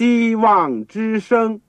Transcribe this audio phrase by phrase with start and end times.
[0.00, 1.60] 希望之声。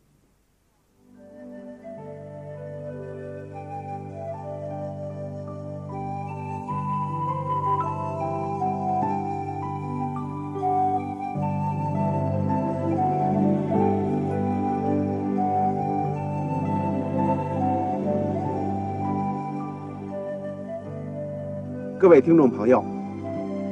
[22.00, 22.82] 各位听众朋友，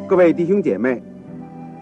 [0.06, 1.02] 各位弟兄姐妹，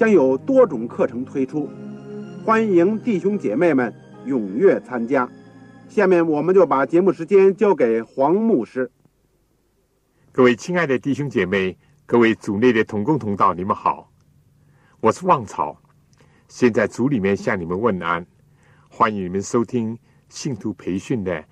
[0.00, 1.68] 将有多种课程推出，
[2.42, 5.30] 欢迎弟兄姐妹们踊跃参加。
[5.90, 8.90] 下面我们就把节目时间交给黄牧师。
[10.32, 11.76] 各位亲爱的弟兄姐妹，
[12.06, 14.10] 各位组内的同工同道，你们好，
[15.00, 15.78] 我是旺草，
[16.48, 18.26] 现在组里面向你们问安，
[18.88, 19.98] 欢迎你们收听
[20.30, 21.44] 信徒培训的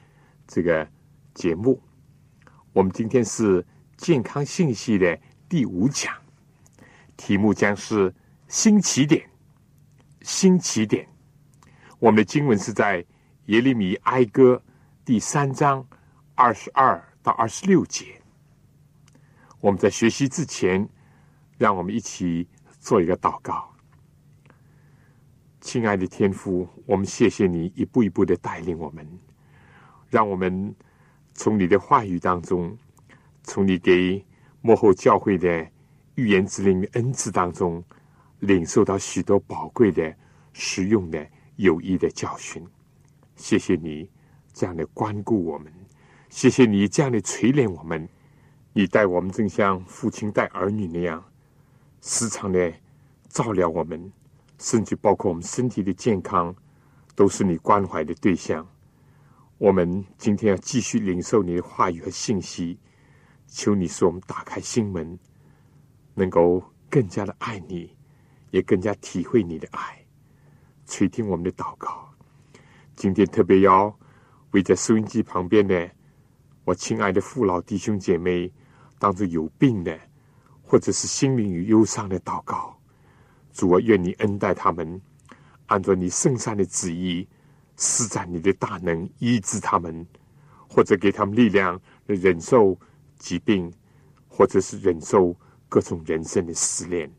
[0.47, 0.89] 这个
[1.35, 1.79] 节目。
[2.73, 3.63] 我们今天是。
[3.99, 5.19] 健康信息的
[5.49, 6.15] 第五讲，
[7.17, 8.15] 题目将是
[8.49, 9.29] 新起点。
[10.23, 11.07] 新起点，
[11.99, 13.05] 我们的经文是在
[13.47, 14.61] 耶利米哀歌
[15.05, 15.87] 第三章
[16.35, 18.21] 二十二到二十六节。
[19.61, 20.87] 我们在学习之前，
[21.57, 22.49] 让我们一起
[22.81, 23.71] 做一个祷告。
[25.61, 29.07] 亲爱的天父，我们谢谢你一步一步的带领我们，
[30.09, 30.75] 让我们
[31.35, 32.77] 从你的话语当中。
[33.45, 34.23] 从你给
[34.61, 35.67] 幕后教会的
[36.17, 37.83] 预言之灵恩赐当中，
[38.41, 40.15] 领受到许多宝贵的、
[40.53, 42.65] 实用的、有益的教训。
[43.37, 44.11] 谢谢你
[44.53, 45.73] 这样的关顾我们，
[46.29, 48.09] 谢谢你这样的垂怜我们。
[48.73, 51.25] 你待我们正像父亲待儿女那样，
[52.01, 52.73] 时常的
[53.29, 54.13] 照料我们，
[54.59, 56.55] 甚至包括我们身体的健康，
[57.17, 58.67] 都是你关怀的对象。
[59.57, 62.79] 我们今天要继续领受你的话语和信息。
[63.51, 65.19] 求你使我们打开心门，
[66.15, 67.97] 能够更加的爱你，
[68.51, 70.05] 也更加体会你的爱，
[70.87, 72.09] 垂听我们的祷告。
[72.97, 73.97] 今天特别要
[74.51, 75.91] 为在收音机旁边的
[76.65, 78.53] 我亲爱的父老弟兄姐妹，
[78.99, 79.99] 当做有病的，
[80.63, 82.77] 或者是心灵与忧伤的祷告。
[83.53, 85.01] 主啊，愿你恩待他们，
[85.67, 87.27] 按照你圣善的旨意
[87.77, 90.07] 施展你的大能，医治他们，
[90.69, 92.79] 或者给他们力量忍受。
[93.21, 93.69] 疾病，
[94.29, 95.35] 或者是忍受
[95.69, 97.11] 各种人生的试炼，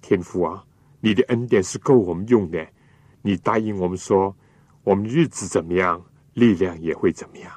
[0.00, 0.64] 天父啊，
[1.00, 2.66] 你的恩典是够我们用的。
[3.22, 4.34] 你答应我们说，
[4.84, 6.04] 我们日子怎么样，
[6.34, 7.52] 力量也会怎么样。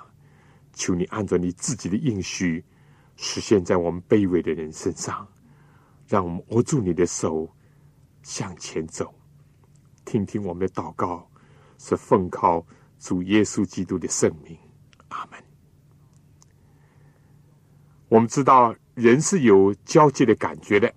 [0.73, 2.63] 求你按照你自己的应许，
[3.15, 5.27] 实现在我们卑微的人身上，
[6.07, 7.47] 让我们握住你的手
[8.23, 9.13] 向前走。
[10.03, 11.29] 听听我们的祷告，
[11.77, 12.65] 是奉靠
[12.99, 14.57] 主耶稣基督的圣名。
[15.09, 15.39] 阿门。
[18.07, 20.93] 我们知道人是有交接的感觉的，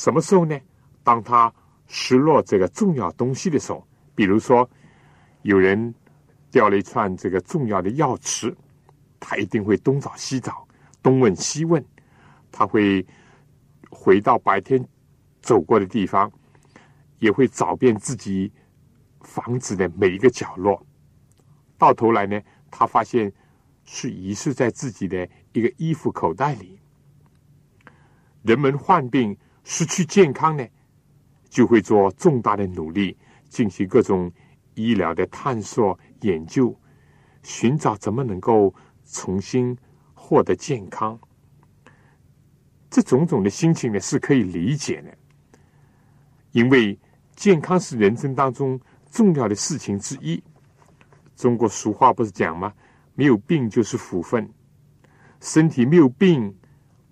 [0.00, 0.58] 什么时候呢？
[1.04, 1.52] 当他
[1.86, 4.66] 失落这个重要东西的时候，比如说
[5.42, 5.94] 有人
[6.50, 8.54] 掉了一串这个重要的钥匙，
[9.18, 10.66] 他一定会东找西找，
[11.02, 11.84] 东问西问，
[12.50, 13.06] 他会
[13.90, 14.82] 回到白天
[15.42, 16.32] 走过的地方，
[17.18, 18.50] 也会找遍自己
[19.20, 20.82] 房子的每一个角落，
[21.76, 22.40] 到头来呢，
[22.70, 23.30] 他发现
[23.84, 25.28] 是遗失在自己的。
[25.52, 26.78] 一个衣服口袋里，
[28.42, 29.36] 人们患病
[29.72, 30.66] 失去健康呢，
[31.48, 33.16] 就会做重大的努力，
[33.48, 34.28] 进行各种
[34.74, 36.76] 医疗的探索研究，
[37.44, 39.78] 寻找怎么能够重新
[40.12, 41.16] 获得健康。
[42.90, 45.16] 这种种的心情呢是可以理解的，
[46.50, 46.98] 因为
[47.36, 48.78] 健康是人生当中
[49.12, 50.42] 重要的事情之一。
[51.36, 52.74] 中国俗话不是讲吗？
[53.14, 54.52] 没有病就是福分。
[55.40, 56.52] 身体没有病，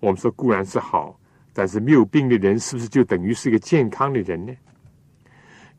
[0.01, 1.18] 我们说固然是好，
[1.59, 4.55] 但是没有病的人是不是就等于是一个健康的人呢？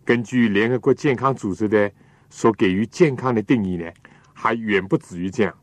[0.05, 1.91] 根据联合国健康组织的
[2.29, 3.91] 所给予健康的定义呢，
[4.35, 5.59] 还远不止于这样。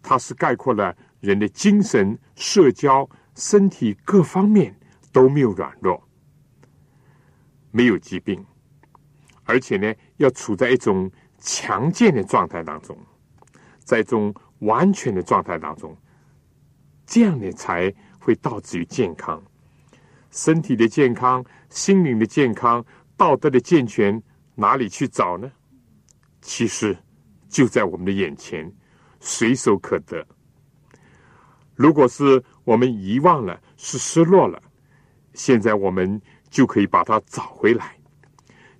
[0.00, 4.72] 它是概括了人的精神、社交、身体各方面
[5.12, 6.00] 都没有软弱，
[7.72, 8.46] 没有疾病，
[9.42, 12.96] 而且呢，要处在一种强健的状态当中，
[13.80, 14.32] 在一种。
[14.60, 15.94] 完全的状态当中，
[17.04, 17.92] 这样的才
[18.26, 19.40] 会导致于健康。
[20.32, 22.84] 身体的健康、心灵的健康
[23.16, 24.20] 道德的健全
[24.56, 25.48] 哪里去找呢？
[26.42, 26.98] 其实
[27.48, 28.68] 就在我们的眼前，
[29.20, 30.26] 随手可得。
[31.76, 34.60] 如果是我们遗忘了，是失落了，
[35.32, 36.20] 现在我们
[36.50, 37.96] 就可以把它找回来。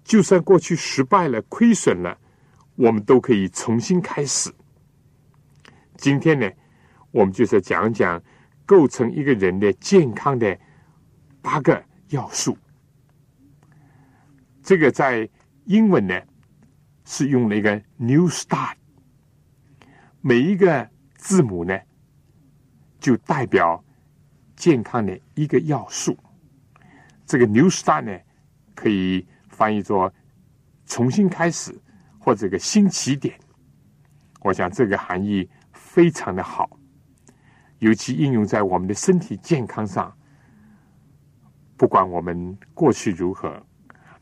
[0.02, 2.18] 就算过去失败了、亏损了，
[2.74, 4.52] 我们都可以重新开始。
[5.96, 6.50] 今天呢，
[7.12, 8.20] 我们就是讲讲
[8.66, 10.58] 构成一个人的健康的
[11.40, 12.58] 八个要素。
[14.62, 15.26] 这个在
[15.64, 16.20] 英文呢
[17.06, 18.74] 是用了一个 New Start，
[20.20, 21.80] 每一个字母呢
[23.00, 23.82] 就代表
[24.56, 26.18] 健康的一个要素。
[27.24, 28.20] 这个 New Start 呢
[28.74, 29.26] 可以。
[29.48, 30.12] 翻译作
[30.84, 31.74] “重新开始”
[32.20, 33.40] 或者“个新起点”，
[34.44, 36.78] 我想这个含义非常的好，
[37.78, 40.14] 尤其应用在我们的身体健康上。
[41.76, 43.50] 不管我们过去如何，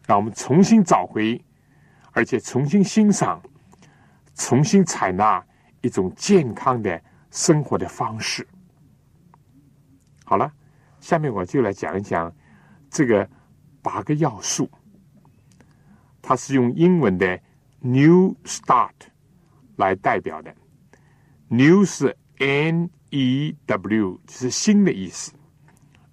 [0.06, 1.40] 让我们重新找回，
[2.12, 3.40] 而且重新欣赏、
[4.34, 5.44] 重新采纳
[5.80, 8.46] 一种健康的生活的方式。
[10.24, 10.52] 好了，
[10.98, 12.34] 下面我就来讲一讲
[12.90, 13.28] 这个
[13.82, 14.68] 八个要素。
[16.20, 17.38] 它是用英文的
[17.80, 18.94] “New Start”
[19.76, 20.52] 来代表的
[21.48, 25.32] ，“New” 是 n E W 就是新的意思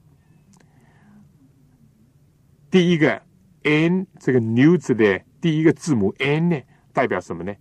[2.71, 3.21] 第一个
[3.61, 6.59] “N” 这个 “New” 字的第一个字母 “N” 呢，
[6.93, 7.55] 代表什么呢？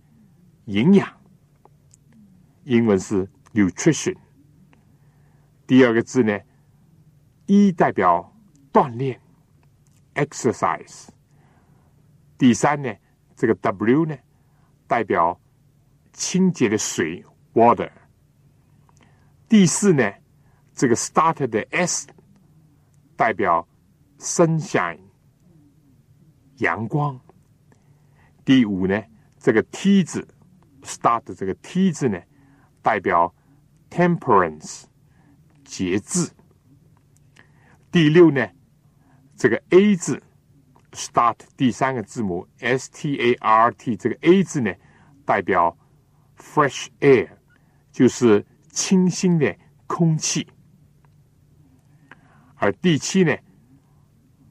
[0.65, 1.07] 营养。
[2.63, 4.17] 英文是 “Nutrition”。
[5.67, 6.39] 第二个字呢
[7.45, 8.35] ，E 代表
[8.73, 9.21] 锻炼
[10.15, 11.09] ，exercise。
[12.39, 12.91] 第三呢，
[13.35, 14.17] 这个 W 呢，
[14.87, 15.39] 代表
[16.13, 17.91] 清洁的水，water。
[19.47, 20.11] 第四呢，
[20.73, 22.07] 这个 start 的 S
[23.15, 23.67] 代表
[24.17, 25.01] sunshine，
[26.57, 27.19] 阳光。
[28.43, 29.03] 第五呢，
[29.37, 30.27] 这个 T 字
[30.81, 32.19] start 这个 T 字呢，
[32.81, 33.35] 代表
[33.91, 34.85] temperance。
[35.65, 36.31] 节制。
[37.91, 38.49] 第六呢，
[39.35, 40.19] 这个 A 字
[40.91, 44.73] start 第三个字母 S T A R T 这个 A 字呢，
[45.25, 45.77] 代表
[46.37, 47.29] fresh air，
[47.91, 49.55] 就是清新的
[49.87, 50.47] 空气。
[52.55, 53.35] 而第七呢，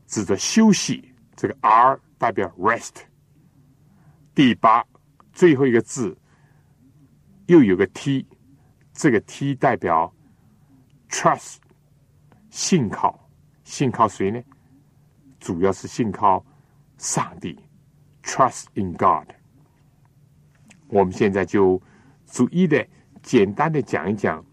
[0.06, 3.02] 指着休息，这个 R 代表 rest。
[4.34, 4.84] 第八
[5.32, 6.16] 最后一个字
[7.46, 8.26] 又有个 T，
[8.92, 10.12] 这个 T 代表。
[11.10, 11.56] Trust，
[12.50, 13.30] 信靠，
[13.64, 14.42] 信靠谁呢？
[15.48, 16.44] 主要是信靠
[16.98, 17.58] 上帝。
[18.22, 19.32] Trust in God。
[20.88, 21.80] 我们现在就
[22.26, 22.86] 逐一的、
[23.22, 24.44] 简单的讲一讲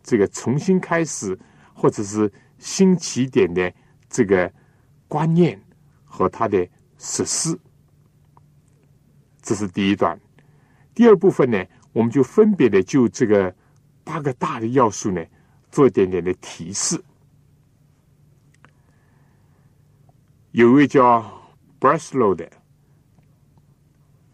[0.00, 1.36] 这个重新开始
[1.74, 3.74] 或者是新起点的
[4.08, 4.48] 这个
[5.08, 5.60] 观念
[6.04, 6.64] 和它的
[6.98, 7.58] 实施。
[9.42, 10.16] 这是第一段。
[10.94, 13.52] 第二部分呢，我们就分别的就这个
[14.04, 15.20] 八个大的要素呢。
[15.72, 17.02] 做一点点的提示。
[20.58, 21.24] 有一位叫
[21.78, 22.50] Breslow 的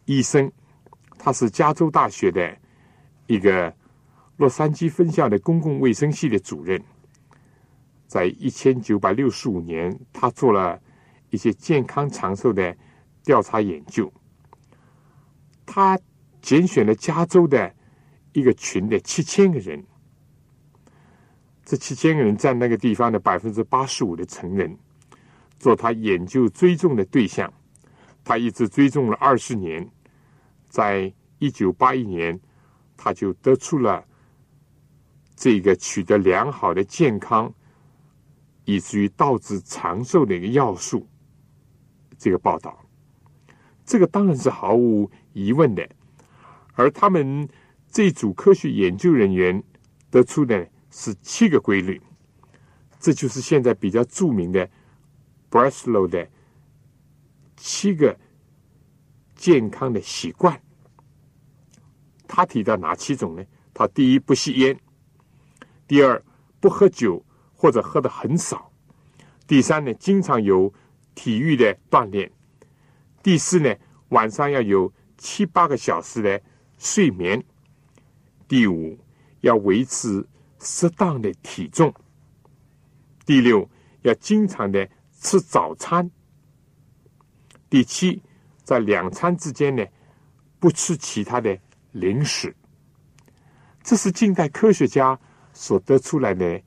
[0.07, 0.51] 医生，
[1.19, 2.57] 他是加州大学的
[3.27, 3.71] 一个
[4.39, 6.83] 洛杉矶分校的公共卫生系的主任。
[8.07, 10.81] 在一千九百六十五年，他做了
[11.29, 12.75] 一些健康长寿的
[13.23, 14.11] 调查研究。
[15.67, 16.01] 他
[16.41, 17.71] 拣选了加州的
[18.33, 19.85] 一个群的七千个人。
[21.67, 24.75] 这七千个人占那个地方的百分之八十五的成人，
[25.65, 27.51] 做他研究追踪的对象。
[28.23, 29.89] 他一直追踪了二十年，
[30.69, 32.39] 在一九八一年，
[32.99, 34.05] 他就得出了
[35.35, 37.51] 这个取得良好的健康，
[38.67, 41.09] 以至于导致长寿的一个要素。
[42.19, 42.85] 这个报道，
[43.87, 45.89] 这个当然是毫无疑问的。
[46.75, 47.49] 而他们
[47.91, 49.65] 这组科学研究人员
[50.11, 50.69] 得出的。
[50.97, 52.01] 是七个规律，
[53.01, 54.71] 这就是现在比较著名的
[55.55, 56.29] Breslow 的
[57.57, 58.19] 七个
[59.37, 60.61] 健康的习惯。
[62.27, 63.45] 他提到哪七种呢？
[63.73, 64.77] 他第一不吸烟，
[65.87, 66.21] 第二
[66.59, 68.73] 不喝酒或者喝的很少，
[69.47, 70.75] 第三呢经常有
[71.15, 72.29] 体育的锻炼，
[73.23, 73.73] 第四呢
[74.09, 76.43] 晚上要有七八个小时的
[76.79, 77.41] 睡眠，
[78.49, 78.99] 第五
[79.43, 80.27] 要维持。
[80.67, 81.93] 适当的体重。
[83.27, 83.69] 第六，
[84.01, 84.89] 要经常的
[85.25, 86.09] 吃早餐。
[87.71, 88.23] 第七，
[88.63, 89.83] 在两餐之间呢，
[90.61, 91.59] 不吃其他的
[91.93, 92.55] 零食。
[93.83, 95.19] 这是近代科学家
[95.55, 96.63] 所得出来的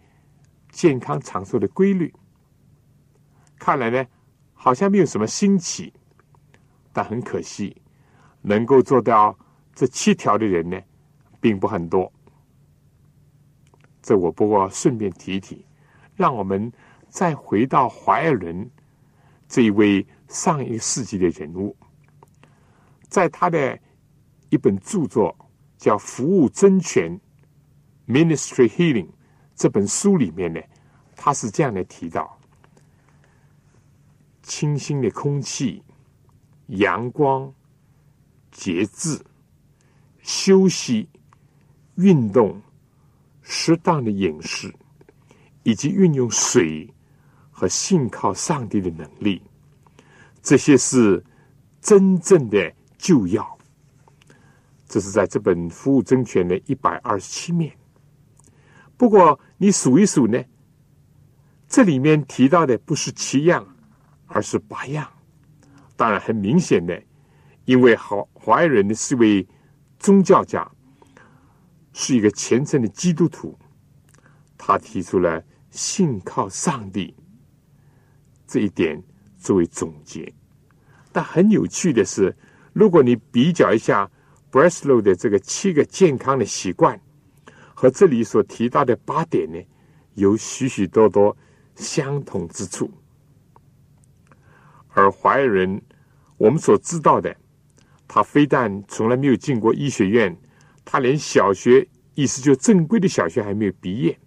[0.71, 2.11] 健康长寿的规律。
[3.59, 4.05] 看来呢，
[4.53, 5.93] 好像没有什么新奇，
[6.91, 7.79] 但很可惜，
[8.41, 9.37] 能够做到
[9.75, 10.81] 这七条的人呢，
[11.39, 12.11] 并不很多。
[14.01, 15.63] 这我不过顺便提一提，
[16.15, 16.71] 让我们
[17.17, 18.69] 再回到怀尔伦
[19.49, 21.75] 这一位上一个世纪的人物，
[23.09, 23.79] 在他的
[24.51, 25.35] 一本著作
[25.79, 27.19] 叫《服务真权》
[28.13, 29.09] （Ministry Healing）
[29.55, 30.61] 这本书里面呢，
[31.15, 32.37] 他是这样的提到。
[34.43, 35.81] 清新的空气、
[36.67, 37.51] 阳光、
[38.51, 39.19] 节制、
[40.21, 41.09] 休息、
[41.95, 42.61] 运动、
[43.41, 44.71] 适当的饮食，
[45.63, 46.87] 以及运用水
[47.59, 49.41] 和信靠上帝的能力，
[50.43, 51.25] 这些是
[51.81, 53.57] 真正的救药。
[54.87, 57.75] 这是在这本《服务真权》的一百二十七面。
[58.95, 60.39] 不过，你数一数呢，
[61.67, 63.65] 这里面提到的不是七样。
[64.29, 65.09] 而是八样，
[65.95, 67.01] 当然很明显的，
[67.63, 69.47] 因为华华人呢是位
[69.99, 70.69] 宗教家，
[71.93, 73.57] 是一个虔诚的基督徒，
[74.57, 77.15] 他提出了信靠上帝
[78.47, 79.03] 这一点
[79.37, 80.33] 作为总结。
[81.11, 82.35] 但很有趣的是，
[82.73, 84.09] 如果你比较一下
[84.51, 86.99] Breslow 的这个七个健康的习惯
[87.73, 89.59] 和这里所提到的八点呢，
[90.13, 91.35] 有许许多多
[91.75, 92.89] 相同之处。
[94.89, 95.79] 而怀仁，
[96.37, 97.35] 我们所知道的，
[98.07, 100.35] 他非但从来没有进过医学院，
[100.83, 104.17] 他连小学，意思就正规的小学还没有毕业。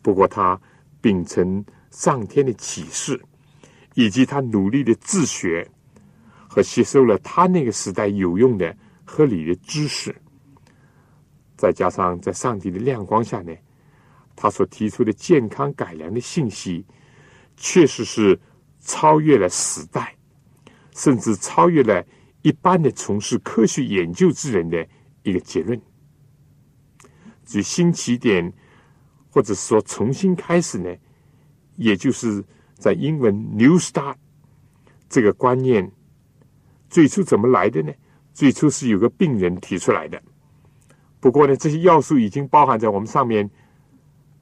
[0.00, 0.58] 不过他
[1.00, 1.62] 秉承
[1.98, 3.20] 上天的启示，
[3.94, 5.68] 以及他努力的自学
[6.48, 10.14] 和吸收了他那个时代有用的合理的知识，
[11.56, 13.52] 再加上在上帝的亮光下呢，
[14.36, 16.84] 他所提出的健康改良的信息，
[17.56, 18.38] 确实是。
[18.80, 20.16] 超越了时代，
[20.94, 22.02] 甚至超越了
[22.42, 24.86] 一般的从事科学研究之人的
[25.24, 25.78] 一个结论。
[27.44, 28.50] 至于新起点，
[29.30, 30.94] 或者说重新开始呢，
[31.78, 32.44] 也就是
[32.74, 34.16] 在英文 “New Start”
[35.08, 35.90] 这个观念
[36.90, 37.90] 最初怎么来的呢？
[38.34, 40.22] 最初是有个病人提出来的。
[41.18, 43.48] 不过呢，这些要素已经包含在我们上面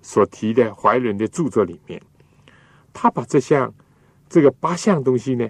[0.03, 2.03] 所提的怀仁的著作里面。
[2.93, 3.73] 他把这项。
[4.29, 5.49] 这个八项东西呢，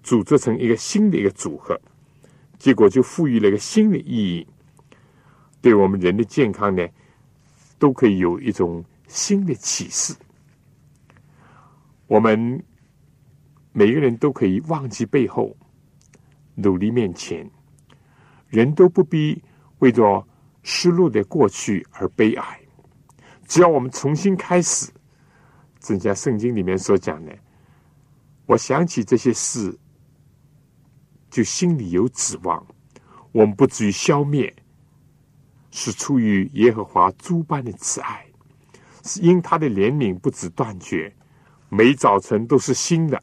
[0.00, 1.76] 组织成一个新的一个组合，
[2.60, 4.46] 结果就赋予了一个新的意义，
[5.60, 6.86] 对我们人的健康呢，
[7.76, 10.14] 都可以有一种新的启示。
[12.06, 12.64] 我们
[13.72, 15.56] 每个人都可以忘记背后，
[16.54, 17.50] 努力面前，
[18.48, 19.42] 人都不必
[19.78, 20.26] 为着
[20.62, 22.60] 失落的过去而悲哀。
[23.46, 24.90] 只要我们重新开始，
[25.80, 27.36] 正像圣经里面所讲的。
[28.46, 29.76] 我想起这些事，
[31.30, 32.64] 就心里有指望。
[33.32, 34.54] 我们不至于消灭，
[35.70, 38.24] 是出于耶和华诸般的慈爱，
[39.04, 41.14] 是因他的怜悯不止断绝，
[41.76, 43.22] 每早晨都是新的。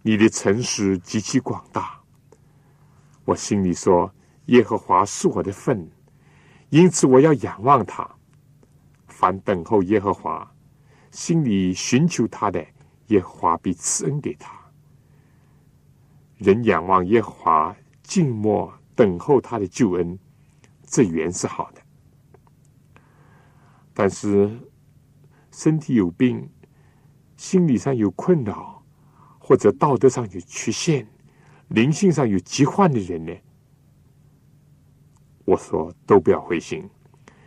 [0.00, 2.00] 你的诚实极其广大，
[3.26, 4.10] 我心里说：
[4.46, 5.86] 耶和华是我的份，
[6.70, 8.08] 因此我要仰望他。
[9.06, 10.50] 凡等候耶和华，
[11.10, 12.66] 心里寻求他的。
[13.08, 14.58] 耶和华必赐恩给他。
[16.38, 20.18] 人仰望耶和华，静默等候他的救恩，
[20.86, 21.82] 这原是好的。
[23.92, 24.58] 但是
[25.50, 26.48] 身体有病、
[27.40, 28.82] 心理上有困扰，
[29.38, 31.06] 或者道德上有缺陷、
[31.68, 33.32] 灵性上有疾患的人呢？
[35.46, 36.86] 我说都不要灰心，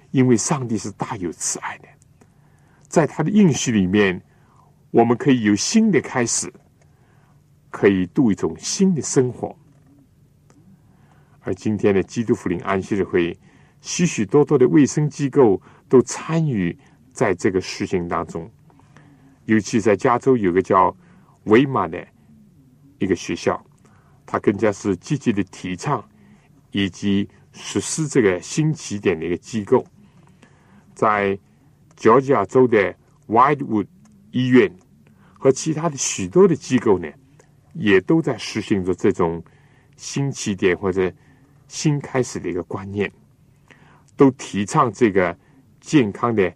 [0.09, 1.87] 因为上帝是大有慈爱的，
[2.87, 4.19] 在他的应许里面。
[4.89, 6.51] 我们可以有新的开始，
[7.69, 9.55] 可以度一种新的生活。
[11.41, 13.37] 而今天的基督福临安息日会，
[13.79, 16.75] 许许多多的卫生机构都参与
[17.11, 18.49] 在这个事情当中。
[19.45, 20.95] 尤其在加州有个叫
[21.45, 22.05] 维马的
[22.99, 23.63] 一个学校，
[24.25, 26.03] 它更加是积极的提倡
[26.71, 29.85] 以及实施这个新起点的一个机构。
[30.93, 31.37] 在
[31.95, 32.95] 乔治亚州的
[33.27, 33.87] Widewood
[34.31, 34.73] 医院。
[35.35, 37.11] 和其他的许多的机构呢，
[37.73, 39.43] 也都在实行着这种
[39.97, 41.11] 新起点或者
[41.67, 43.11] 新开始的一个观念，
[44.15, 45.37] 都提倡这个
[45.81, 46.49] 健康的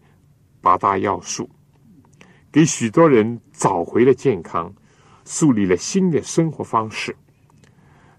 [0.62, 1.50] 八大要素，
[2.58, 4.74] 给许多人找回了健康，
[5.26, 7.16] 树立了新的生活方式。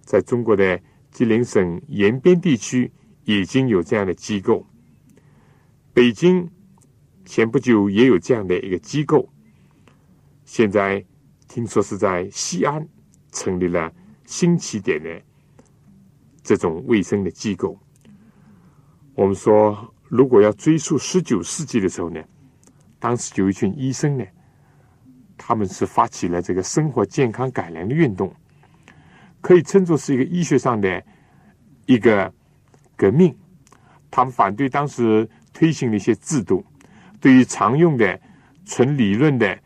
[0.02, 0.80] 在中国的
[1.10, 2.88] 吉林省延边地区，
[3.24, 4.64] 已经有这样的机构，
[5.92, 6.48] 北京
[7.24, 9.28] 前不久也有这样的一个机构，
[10.44, 11.04] 现在
[11.48, 12.86] 听说是在西安
[13.32, 13.92] 成立了
[14.24, 15.20] 新起点的
[16.44, 17.76] 这种卫生的机构。
[19.16, 22.22] 我们说，如果要追溯十九世纪的时候呢，
[22.98, 24.24] 当时有一群医生呢，
[25.36, 28.34] 他们是发起了这个生活健康改良的运动，
[29.40, 31.02] 可以称作是一个医学上的
[31.86, 32.32] 一个
[32.96, 33.36] 革命。
[34.10, 36.64] 他们反对当时推行的一些制度，
[37.20, 38.20] 对于常用的
[38.64, 39.58] 纯理论的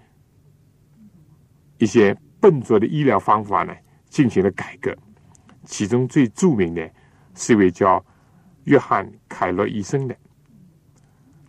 [1.78, 3.74] 一些笨拙的医疗方法呢，
[4.08, 4.94] 进行了改革。
[5.64, 6.90] 其中最著名的
[7.34, 8.04] 是一位叫
[8.64, 10.16] 约翰·凯洛医生的，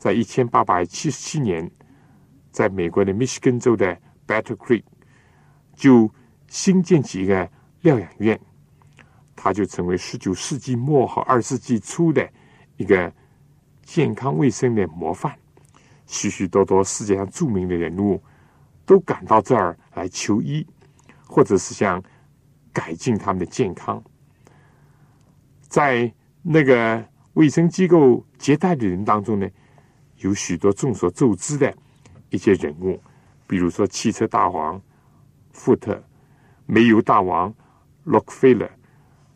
[0.04, 1.72] 在一千八百七十七年，
[2.52, 4.84] 在美国的密歇根州的 Battle Creek
[5.78, 6.14] 就
[6.50, 7.50] 新建起一个
[7.84, 8.38] 疗养院，
[9.34, 12.30] 它就成为十九世纪末和二世纪初的。
[12.76, 13.14] 一个
[13.84, 15.34] 健康卫生的模范，
[16.06, 18.22] 许许多多世界上著名的人物
[18.86, 20.68] 都赶到这儿来求医，
[21.26, 22.04] 或者是想
[22.74, 24.04] 改进他们的健康。
[25.70, 27.02] 在那个
[27.36, 29.48] 卫生机构接待的人当中呢，
[30.24, 31.74] 有许多众所周知的
[32.30, 33.00] 一些人物，
[33.46, 34.82] 比如说汽车大王
[35.52, 36.02] 富特、
[36.66, 37.54] 煤油大王
[38.04, 38.70] 洛克菲勒、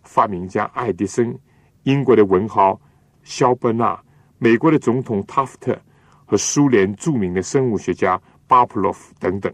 [0.03, 1.37] 发明家爱迪生、
[1.83, 2.79] 英国的文豪。
[3.23, 4.01] 肖伯纳、
[4.37, 5.77] 美国的总统塔夫特
[6.25, 8.17] 和苏联著名的生物学家
[8.47, 9.53] 巴甫洛夫等等，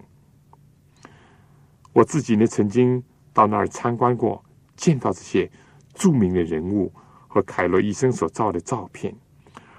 [1.91, 5.51] 我自己呢曾经到那儿参观过，见到这些
[5.95, 6.93] 著名的人物
[7.27, 9.11] 和凯罗医生所照的照片。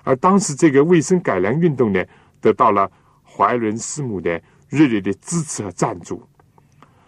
[0.05, 2.05] 而当时这个卫生改良运动呢，
[2.41, 2.91] 得到了
[3.25, 6.23] 怀伦师母的热烈的支持和赞助。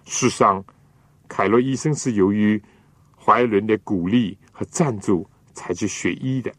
[0.05, 0.65] 事实上，
[1.29, 2.61] 凯洛医生是由于
[3.17, 6.53] 怀伦的鼓励和赞助才去学医的。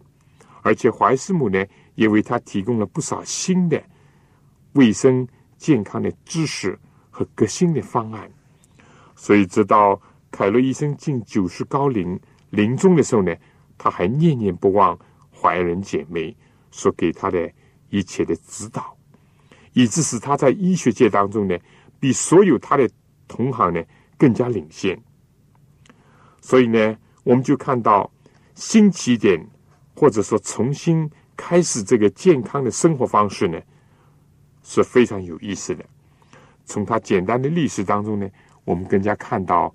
[0.61, 1.65] 而且怀师母呢，
[1.95, 3.81] 也为他提供了不少新的
[4.73, 5.25] 卫生
[5.57, 6.77] 健康的知识
[7.09, 8.29] 和革新的方案。
[9.15, 12.19] 所以，直到凯洛医生近九十高龄
[12.49, 13.33] 临终的时候呢，
[13.77, 14.99] 他还念念不忘
[15.41, 16.35] 怀仁姐妹
[16.71, 17.51] 所给他的
[17.89, 18.97] 一切的指导，
[19.73, 21.57] 以致使他在医学界当中呢，
[21.99, 22.89] 比所有他的
[23.27, 23.83] 同行呢
[24.17, 24.99] 更加领先。
[26.41, 28.09] 所以呢，我们就看到
[28.55, 29.45] 新起点。
[29.99, 33.59] 或者说，重新开始这个健康的生活方式呢，
[34.61, 35.83] 是非常有意思的。
[36.65, 38.29] 从他简单的历史当中呢，
[38.63, 39.73] 我们更加看到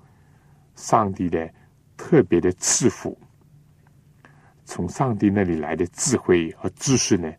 [0.76, 1.52] 上帝的
[1.96, 3.18] 特别的赐福。
[4.74, 7.30] 从上帝那里来的智慧和知识呢，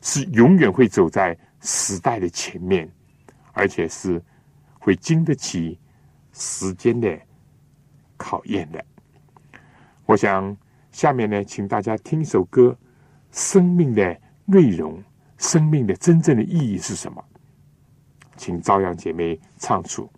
[0.00, 2.90] 是永远会走在时代的前面，
[3.52, 4.18] 而且是
[4.78, 5.78] 会经得起
[6.32, 7.14] 时间的
[8.16, 8.82] 考验的。
[10.06, 10.56] 我想。
[10.90, 12.70] 下面呢，请大家听一首歌，
[13.30, 15.00] 《生命的内容，
[15.36, 17.22] 生命的真正的意义是什么？》
[18.36, 20.10] 请朝阳姐妹唱出。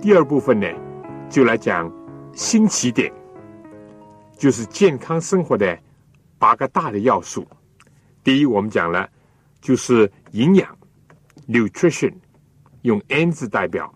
[0.00, 0.66] 第二部分呢，
[1.28, 1.92] 就来讲
[2.32, 3.12] 新起点，
[4.36, 5.76] 就是健康生活的
[6.38, 7.44] 八个大的要素。
[8.22, 9.10] 第一，我们讲了，
[9.60, 10.78] 就是营养
[11.48, 12.14] （nutrition），
[12.82, 13.92] 用 N 字代表。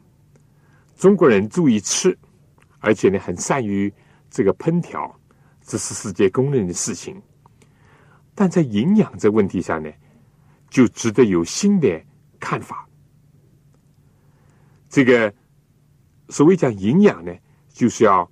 [0.96, 2.16] 中国人注意吃，
[2.80, 3.92] 而且呢，很善于
[4.28, 5.14] 这个烹调，
[5.64, 7.22] 这是世界公认的事情。
[8.34, 9.88] 但在营养这问题上呢，
[10.68, 12.02] 就值得有新的
[12.40, 12.88] 看法。
[14.88, 15.32] 这个
[16.32, 17.32] 所谓讲营养呢，
[17.68, 18.28] 就是要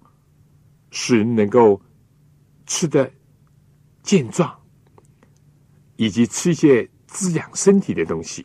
[0.90, 1.80] 使人能够
[2.66, 3.08] 吃的
[4.02, 4.58] 健壮。
[5.96, 8.42] 以及吃一些滋养身体的东西，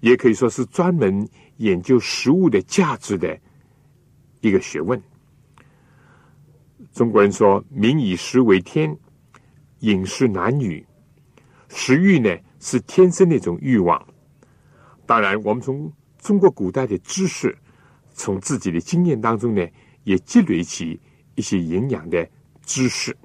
[0.00, 3.38] 也可以说是专门研究食物的价值的
[4.40, 4.98] 一个学问。
[6.94, 8.96] 中国人说“民以食为天”，
[9.80, 10.82] 饮食男女，
[11.68, 14.02] 食欲呢是天生的一种欲望。
[15.04, 17.54] 当然，我们从中国古代的知识，
[18.18, 19.66] 从自己的经验当中呢，
[20.04, 21.00] 也积累起
[21.36, 22.28] 一些营养的
[22.66, 23.16] 知识。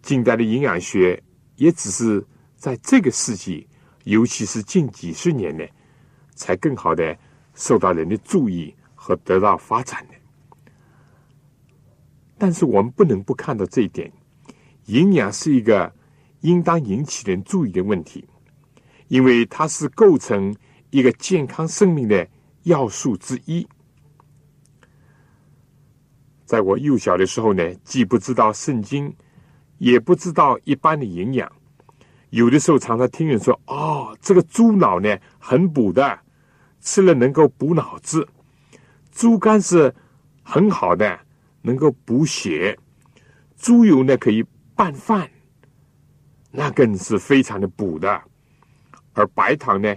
[0.00, 1.22] 近代的营养学。
[1.58, 2.22] 也只是
[2.54, 3.66] 在这个世纪，
[4.04, 5.64] 尤其是近几十年呢，
[6.34, 7.16] 才更好的
[7.54, 10.14] 受到人的注意和得到发展的。
[12.36, 14.12] 但是我们不能不看到这一点：
[14.84, 15.90] 营养是一个
[16.42, 18.28] 应当引起人注意的问题，
[19.08, 20.54] 因为它是构成
[20.90, 22.28] 一个健康生命的
[22.66, 23.66] 要素之一。
[26.44, 29.12] 在我幼小的时候呢，既不知道圣经。
[29.78, 31.52] 也不知道一般的营养，
[32.30, 36.18] 有的时候常常听人说：“哦，这个猪脑呢很补的，
[36.80, 38.26] 吃了能够补脑子；
[39.12, 39.94] 猪肝是
[40.42, 41.20] 很好的，
[41.60, 42.74] 能够补血；
[43.58, 44.42] 猪油呢可以
[44.74, 45.30] 拌饭，
[46.50, 48.22] 那更是非常的补的。
[49.12, 49.94] 而白糖呢，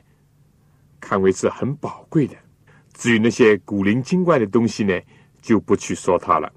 [0.99, 2.35] 看为是很宝贵的。
[2.99, 4.93] 至于那些古灵精怪的东西呢，
[5.41, 6.51] 就不去说它了。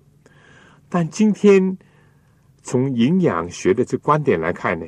[0.88, 1.78] 但今天。
[2.64, 4.87] 从营养学的这观点来看呢，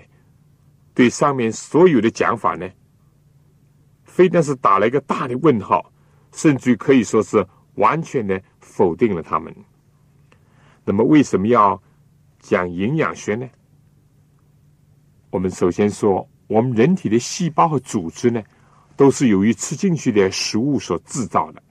[0.94, 2.70] 对上面所有的讲法呢，
[4.04, 5.92] 非但是打了一个大的问号，
[6.30, 9.52] 甚至可以说是完全的否定了他们。
[10.84, 11.82] 那么为什么要
[12.38, 13.50] 讲营养学呢？
[15.30, 18.40] 我们首先说，我们人体的细胞和组织呢，
[18.96, 21.62] 都是由于吃进去的食物所制造的。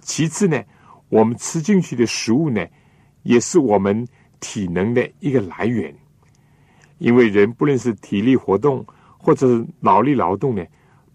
[0.00, 0.62] 其次呢，
[1.08, 2.66] 我们吃进去的食物呢，
[3.22, 4.06] 也是我们。
[4.40, 5.92] 体能的一个来源，
[6.98, 8.86] 因为人不论是体力活动
[9.18, 10.64] 或者是脑力劳动呢，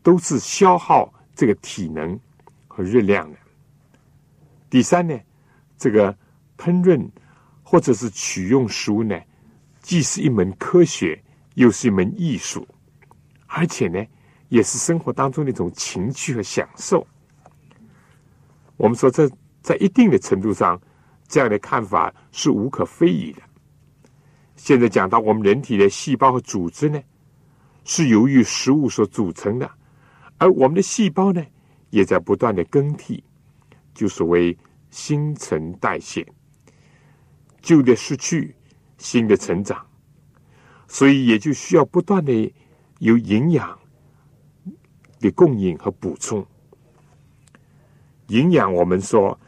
[0.02, 2.20] 都是消耗这个体能
[2.68, 3.38] 和热量的。
[4.70, 5.18] 第三呢，
[5.78, 6.14] 这个
[6.58, 7.02] 烹饪
[7.64, 9.18] 或者是取用食物呢，
[9.82, 11.18] 既是一门科学，
[11.54, 12.68] 又是一门艺术，
[13.48, 14.06] 而且呢，
[14.54, 17.08] 也是生活当中的一种情趣和享受。
[18.78, 19.28] 我们说，这
[19.64, 20.80] 在一定的程度上。
[21.28, 23.42] 这样的看法是无可非议的。
[24.56, 27.02] 现在讲到我们人体的细胞和组织呢，
[27.86, 29.68] 是由于食物所组成的，
[30.38, 31.44] 而我们的细胞呢，
[31.90, 33.24] 也在不断的更替，
[33.96, 34.56] 就所谓
[34.92, 36.28] 新陈代谢，
[37.62, 38.54] 旧的失去，
[39.00, 39.84] 新的成长，
[40.88, 42.54] 所以也就需要不断的
[43.00, 43.80] 有营养
[45.24, 46.46] 的供应和补充。
[48.28, 49.40] 营养，我们说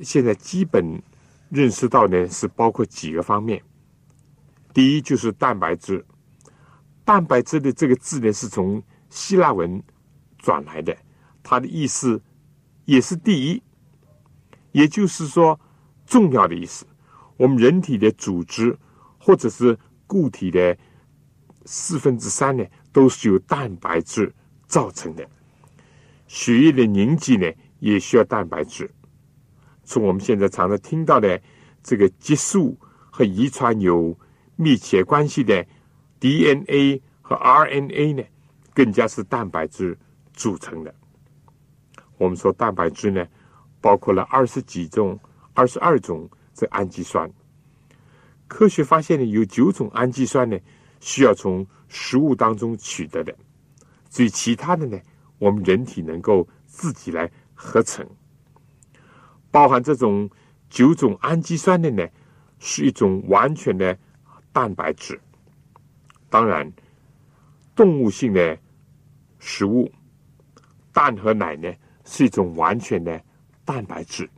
[0.00, 1.02] 现在基本。
[1.50, 3.62] 认识到呢是包括几个方面，
[4.72, 6.04] 第一就是蛋白质，
[7.04, 9.80] 蛋白质的这个字呢是从希腊文
[10.36, 10.96] 转来的，
[11.44, 12.20] 它的意思
[12.86, 13.62] 也是第一，
[14.72, 15.60] 也就是说
[16.06, 16.84] 重要的意思。
[17.36, 18.76] 我们人体的组织
[19.16, 20.76] 或者是固体的
[21.66, 24.34] 四分之三呢，都是由蛋白质
[24.74, 25.24] 造成的，
[26.26, 28.90] 血液的凝集呢也需要蛋白质。
[29.84, 31.40] 从我们现在常常听到的
[31.80, 32.76] 这个激素
[33.08, 34.18] 和遗传有
[34.56, 35.64] 密切关系的
[36.18, 38.24] DNA 和 RNA 呢，
[38.74, 39.96] 更加是蛋白质
[40.32, 40.92] 组成的。
[42.18, 43.24] 我们说蛋白质呢，
[43.80, 45.16] 包括了二十几种、
[45.52, 47.30] 二十二种这氨基酸。
[48.48, 50.58] 科学发现呢，有九种氨基酸呢
[50.98, 53.32] 需要从食物当中取得的，
[54.14, 54.96] 至于其他的呢，
[55.38, 58.08] 我们人体能够自己来合成。
[59.50, 60.30] 包含这种
[60.70, 62.06] 九种氨基酸的呢，
[62.60, 63.98] 是一种完全的
[64.52, 65.20] 蛋白质。
[66.30, 66.72] 当然，
[67.74, 68.56] 动物性的
[69.40, 69.90] 食物，
[70.92, 71.74] 蛋和奶呢，
[72.04, 73.20] 是一种完全的
[73.64, 74.30] 蛋白质。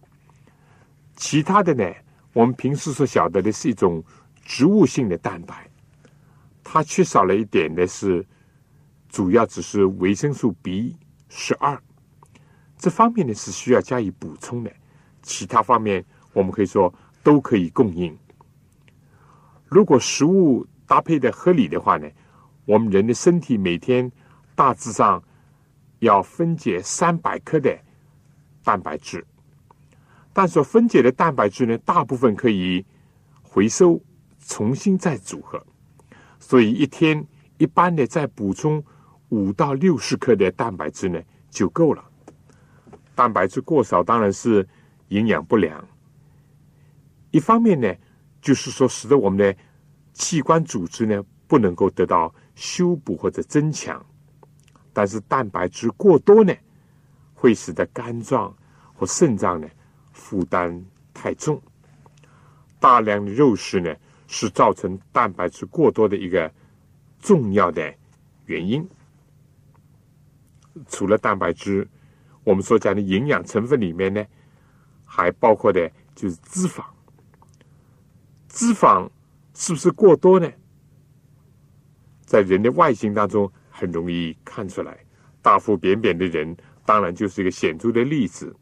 [1.17, 1.95] 其他的呢，
[2.33, 4.03] 我们平时所晓得的是一种
[4.43, 5.69] 植物性的蛋白，
[6.65, 8.25] 它缺少了一点的是，
[9.17, 10.95] 主要只是维生素 B
[11.31, 11.83] 十二。
[12.77, 14.71] 这方面呢是需要加以补充的，
[15.23, 18.15] 其他方面我们可以说都可以供应。
[19.65, 22.07] 如果食物搭配的合理的话呢，
[22.67, 24.13] 我们人的身体每天
[24.55, 25.25] 大致上
[26.01, 27.75] 要分解三百克的
[28.63, 29.27] 蛋白质，
[30.35, 32.85] 但所分解的蛋白质呢，大部分可以
[33.41, 33.99] 回收，
[34.47, 35.67] 重新再组合，
[36.39, 37.27] 所以一天
[37.57, 38.85] 一般的在补充
[39.31, 42.05] 五到六十克的蛋白质呢就够了。
[43.15, 44.67] 蛋白质过少当然是
[45.09, 45.83] 营养不良，
[47.31, 47.95] 一方面呢，
[48.43, 49.57] 就是说使得我们的
[50.13, 54.05] 器官组织呢不能够得到修补或者增强，
[54.93, 56.55] 但是蛋白质过多呢，
[57.35, 58.55] 会使得肝脏
[58.95, 59.69] 或肾脏呢
[60.13, 60.85] 负担
[61.15, 61.61] 太重。
[62.79, 63.95] 大量的肉食呢
[64.27, 66.53] 是造成蛋白质过多的一个
[67.19, 67.95] 重要的
[68.45, 68.87] 原因。
[70.89, 71.89] 除了蛋白质。
[72.45, 74.25] 我们所讲的营养成分里面呢，
[75.05, 76.85] 还包括的就是脂肪。
[78.49, 79.09] 脂肪
[79.53, 80.49] 是不是过多呢？
[82.25, 84.99] 在人的外形当中很容易看出来，
[85.43, 88.55] 大腹便便的人当然就是一个显著的例子。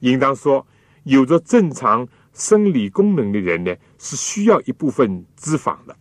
[0.00, 0.64] 应当说，
[1.02, 5.96] 有着正常生理功能的人呢，是需要一部分脂肪的。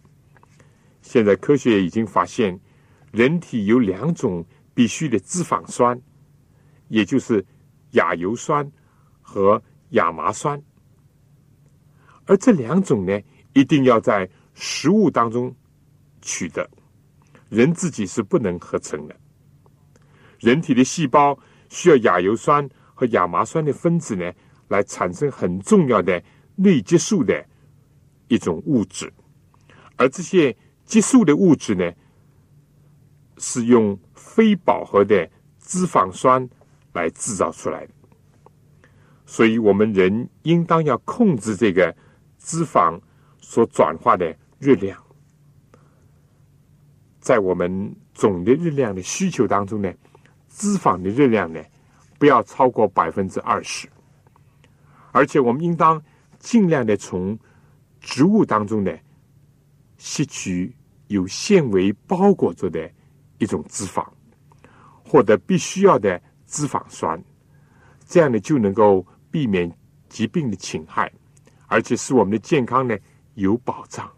[1.02, 2.60] 现在科学已经发现，
[3.12, 4.46] 人体有两种
[4.78, 6.00] 必须的脂肪酸。
[6.90, 7.44] 也就是
[7.94, 8.72] 亚油酸
[9.20, 9.60] 和
[9.90, 10.62] 亚麻酸，
[12.26, 13.20] 而这两种呢，
[13.54, 15.54] 一定要在食物当中
[16.22, 16.70] 取得，
[17.50, 19.16] 人自己是不能合成的。
[20.40, 21.38] 人体的细胞
[21.70, 24.32] 需要亚油酸和亚麻酸的分子呢，
[24.68, 26.24] 来产生很重要的
[26.56, 27.46] 内激素的
[28.28, 29.12] 一种物质，
[29.98, 31.92] 而这些激素的物质呢，
[33.40, 34.00] 是用
[34.38, 36.48] 非饱和的脂肪酸。
[36.94, 37.86] 来制造出来。
[37.86, 37.94] 的，
[39.24, 41.96] 所以我们人应当要控制这个
[42.40, 43.00] 脂肪
[43.40, 44.98] 所转化的热量，
[47.20, 49.94] 在我们总的热量的需求当中呢，
[50.50, 51.64] 脂肪的热量呢
[52.18, 53.88] 不要超过百分之二十，
[55.12, 56.02] 而且我们应当
[56.40, 57.38] 尽量的从
[58.00, 58.92] 植物当中呢
[59.98, 60.76] 吸取
[61.10, 62.90] 有纤维包裹着的
[63.38, 64.04] 一种脂肪，
[65.08, 66.22] 获得必须要的。
[66.50, 67.22] 脂肪酸，
[68.06, 69.70] 这样呢就能够避免
[70.08, 71.12] 疾病的侵害，
[71.68, 72.98] 而且使我们的健康呢
[73.34, 74.10] 有保障。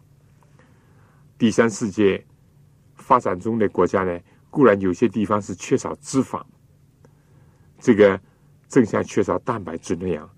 [1.36, 2.24] 第三世界
[2.94, 4.16] 发展中的国家呢，
[4.48, 6.40] 固然有些地方是缺少脂肪，
[7.80, 8.20] 这个
[8.68, 10.30] 正像缺少蛋白质那样，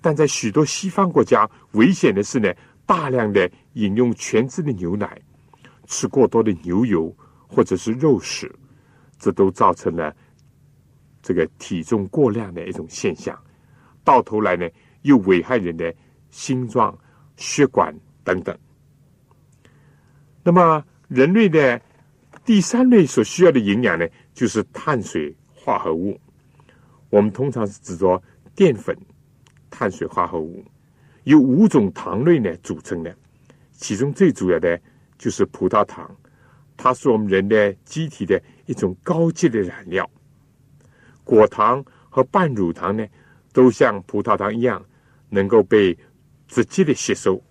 [0.00, 2.52] 但在许多西方国家，危险的是呢，
[2.84, 5.22] 大量的饮用全脂的牛奶，
[5.86, 7.16] 吃过多的牛油
[7.46, 8.52] 或者是肉食，
[9.18, 10.14] 这都造成了。
[11.22, 13.36] 这个体重过量的一种现象，
[14.04, 14.68] 到头来呢，
[15.02, 15.92] 又危害人的
[16.30, 16.96] 心脏、
[17.36, 18.56] 血管等等。
[20.44, 21.80] 那么，人类的
[22.44, 26.16] 第三类所需要的营养呢，就是碳水化合物。
[27.10, 28.22] 我们通常是指着
[28.54, 28.96] 淀粉、
[29.68, 30.64] 碳水化合物，
[31.24, 33.12] 由五种糖类呢组成的，
[33.72, 34.80] 其中最主要的
[35.18, 36.08] 就是葡萄糖，
[36.76, 40.08] 它是我们人的机体的一种高级的染料。
[41.24, 43.04] 果糖和半乳糖呢，
[43.52, 44.84] 都像葡萄糖一样
[45.28, 45.96] 能够被
[46.46, 47.42] 直接的吸收，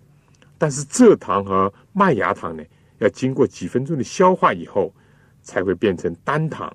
[0.56, 2.64] 但是蔗糖和麦芽糖呢，
[2.98, 4.94] 要经过几分钟的消化以后，
[5.42, 6.74] 才会变成单糖，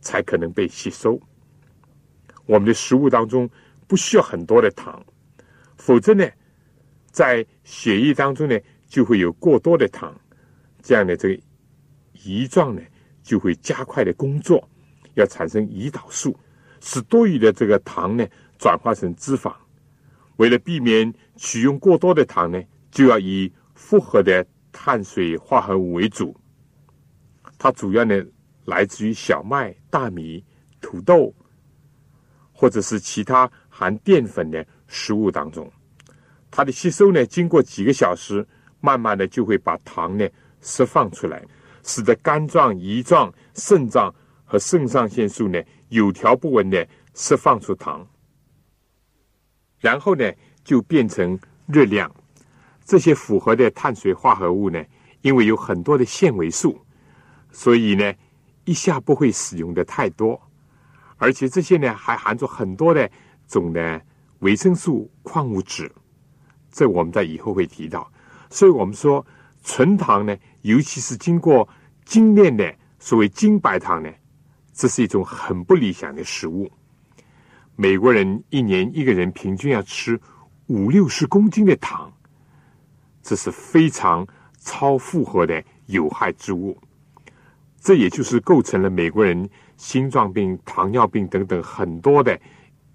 [0.00, 1.20] 才可能被吸收。
[2.46, 3.50] 我们的食物当中
[3.88, 5.04] 不需要很多的糖，
[5.76, 6.28] 否则呢，
[7.10, 10.14] 在血液当中呢就会有过多的糖，
[10.80, 11.42] 这样的这个
[12.22, 12.80] 胰状呢
[13.24, 14.62] 就会加快的工作。
[15.14, 16.36] 要产生胰岛素，
[16.80, 18.26] 使多余的这个糖呢
[18.58, 19.52] 转化成脂肪。
[20.36, 22.60] 为了避免取用过多的糖呢，
[22.90, 26.36] 就要以复合的碳水化合物为主。
[27.56, 28.20] 它主要呢
[28.64, 30.44] 来自于小麦、大米、
[30.80, 31.32] 土豆，
[32.52, 35.70] 或者是其他含淀粉的食物当中。
[36.50, 38.44] 它的吸收呢，经过几个小时，
[38.80, 40.28] 慢慢的就会把糖呢
[40.60, 41.40] 释放出来，
[41.84, 44.12] 使得肝脏、胰脏、肾脏。
[44.46, 48.06] 和肾上腺素呢有条不紊的释放出糖，
[49.80, 50.30] 然后呢
[50.62, 52.14] 就变成热量。
[52.84, 54.84] 这些复合的碳水化合物呢，
[55.22, 56.78] 因为有很多的纤维素，
[57.50, 58.14] 所以呢
[58.64, 60.40] 一下不会使用的太多，
[61.16, 63.10] 而且这些呢还含着很多的
[63.48, 64.00] 种的
[64.40, 65.90] 维生素、矿物质。
[66.70, 68.08] 这我们在以后会提到。
[68.50, 69.26] 所以我们说
[69.64, 71.68] 纯糖呢，尤其是经过
[72.04, 74.08] 精炼的所谓精白糖呢。
[74.72, 76.70] 这是一种很不理想的食物，
[77.76, 80.20] 美国人一年一个人平均要吃
[80.66, 82.12] 五六十公斤的糖，
[83.22, 84.26] 这是非常
[84.58, 86.76] 超负荷的有害之物。
[87.80, 92.36] 这也就是构成了美国人心脏病、糖尿病等等很多的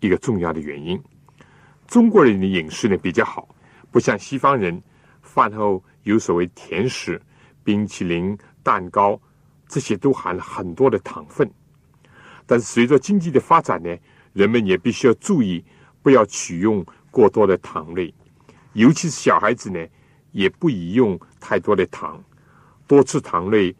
[0.01, 1.01] 一个重要的原因。
[1.87, 3.47] 中国人的饮食呢比较好，
[3.89, 4.81] 不像西方人，
[5.31, 7.21] 饭后有所谓甜食、
[7.63, 9.21] 冰淇淋、蛋糕，
[9.67, 11.49] 这些都含了很多的糖分。
[12.47, 13.95] 但是随着经济的发展呢？
[14.33, 15.63] 人们也必须要注意，
[16.01, 18.13] 不要取用过多的糖类，
[18.73, 19.79] 尤其是小孩子呢，
[20.31, 22.23] 也不宜用太多的糖。
[22.87, 23.75] 多吃糖类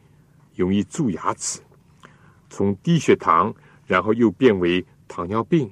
[0.55, 1.59] 容易蛀牙齿，
[2.49, 3.53] 从低血糖，
[3.85, 5.71] 然后又变为糖尿病，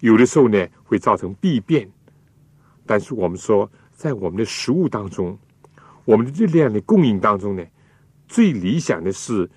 [0.00, 1.88] 有的时候呢会造成病变。
[2.86, 3.70] 但是我们说，
[4.02, 5.38] 在我们的食物当中，
[6.04, 7.64] 我们的热量的供应当中呢，
[8.26, 9.48] 最理想的是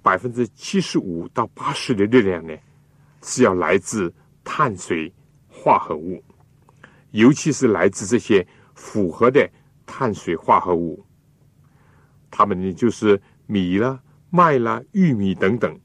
[0.00, 2.56] 百分之七十五到八十的热量呢。
[3.20, 5.12] 是要来自碳水
[5.48, 6.22] 化合物，
[7.10, 9.50] 尤其是来自这些复合的
[9.84, 11.04] 碳水化合物，
[12.30, 15.76] 它们呢就是米啦、麦啦、玉米等等，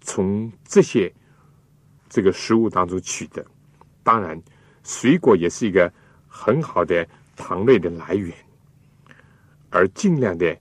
[0.00, 1.12] 从这些
[2.08, 3.44] 这个食物当中取的。
[4.04, 4.40] 当然，
[4.84, 5.92] 水果也是一个
[6.32, 8.32] 很好的糖类的来源，
[9.68, 10.56] 而尽量的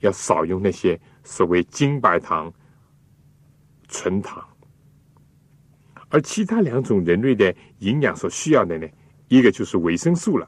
[0.00, 2.52] 要少用那些所谓精白糖、
[3.88, 4.46] 纯糖。
[6.10, 8.86] 而其他两种人类的营养所需要的呢，
[9.28, 10.46] 一个就是维生素了。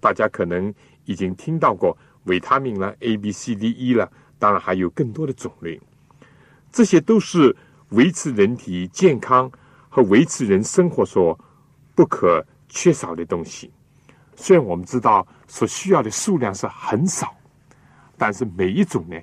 [0.00, 0.72] 大家可能
[1.04, 5.78] 已经听到过维他命了，A、B、C、D、E 了，当然还有更多的种类。
[6.72, 7.54] 这些都是
[7.90, 9.50] 维持人体健康
[9.88, 11.38] 和维持人生活所
[11.94, 13.72] 不可缺少的东西。
[14.36, 17.34] 虽然我们知道所需要的数量是很少，
[18.18, 19.16] 但是每一种呢，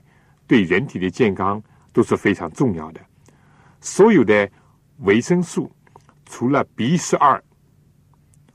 [0.48, 1.62] 对人体的健康
[1.94, 3.02] 都是非常重要的。
[3.80, 4.50] 所有的。
[5.04, 5.72] 维生素
[6.28, 7.44] 除了 B 十二，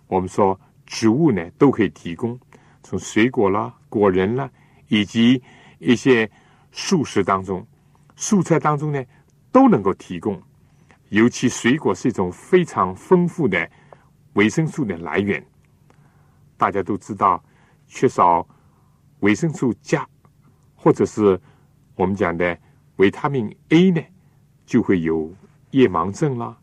[0.07, 2.39] 我们说植物呢都可以提供，
[2.85, 4.49] 从水果啦、果仁啦，
[4.87, 5.43] 以及
[5.81, 6.31] 一些
[6.71, 7.67] 素食当中、
[8.15, 9.05] 素菜当中呢
[9.51, 10.41] 都能够提供。
[11.09, 13.69] 尤其水果是一种非常丰富的
[14.37, 15.45] 维生素的来源。
[16.57, 17.45] 大家都知道，
[17.87, 18.49] 缺少
[19.21, 20.09] 维生素加，
[20.75, 21.39] 或者是
[21.95, 22.59] 我们讲的
[22.97, 24.01] 维他命 A 呢，
[24.65, 25.31] 就会有。
[25.73, 26.57] 夜盲症啦，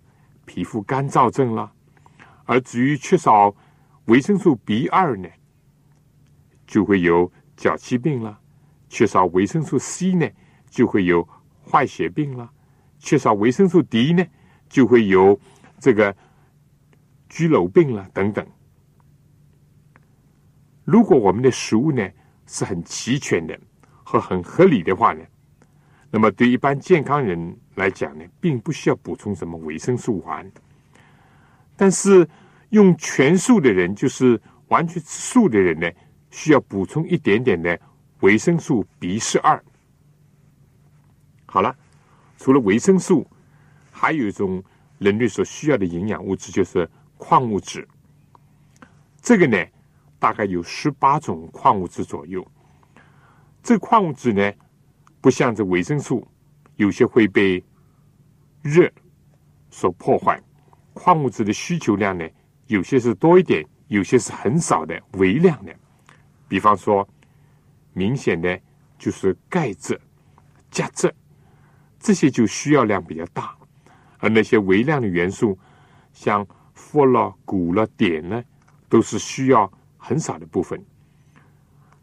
[0.45, 1.71] 皮肤干燥症啦，
[2.45, 3.53] 而至于缺少
[4.05, 5.29] 维生素 B 二呢，
[6.65, 8.39] 就会有脚气病啦；
[8.89, 10.27] 缺少维生素 C 呢，
[10.67, 11.27] 就会有
[11.69, 12.47] 坏血病啦；
[12.97, 14.25] 缺少维生素 D 呢，
[14.67, 15.37] 就会有
[15.79, 16.15] 这个
[17.33, 18.45] 居楼病了等等。
[20.85, 22.07] 如果我们的食物呢
[22.45, 23.59] 是很齐全的
[24.03, 25.25] 和很合理的话呢，
[26.11, 27.57] 那么对一般健康人。
[27.75, 30.47] 来讲呢，并不需要补充什么维生素丸，
[31.75, 32.29] 但是
[32.69, 35.89] 用全素的人，就是完全吃素的人呢，
[36.29, 37.79] 需要补充一点点的
[38.19, 39.59] 维生素 B 十二。
[41.47, 41.75] 好了，
[42.37, 43.25] 除了维生素，
[43.89, 44.63] 还有一种
[44.99, 46.87] 人类所需要的营养物质，就是
[47.23, 47.87] 矿物质。
[49.21, 49.57] 这个呢，
[50.19, 52.45] 大概有十八种矿物质左右。
[53.63, 54.51] 这矿物质呢，
[55.21, 56.27] 不像这维生素。
[56.75, 57.63] 有些会被
[58.61, 58.91] 热
[59.69, 60.41] 所破坏，
[60.93, 62.27] 矿物质的需求量呢，
[62.65, 65.73] 有些是多一点，有些是很少的微量的。
[66.49, 67.07] 比方说，
[67.93, 68.59] 明显的
[68.97, 69.97] 就是钙质、
[70.71, 71.13] 钾质，
[71.99, 73.55] 这些就需要量比较大；
[74.17, 75.57] 而那些微量的元素，
[76.11, 78.43] 像氟了、钴了、碘呢，
[78.89, 80.83] 都是需要很少的部分。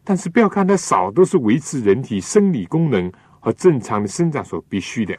[0.04, 3.12] 但是不要看它少，都是维持人体生理功能。
[3.42, 5.18] 和正常的生长所必须的，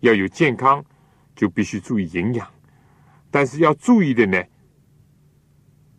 [0.00, 0.84] 要有健康，
[1.36, 2.44] 就必须注意营养。
[3.30, 4.42] 但是要注意的呢，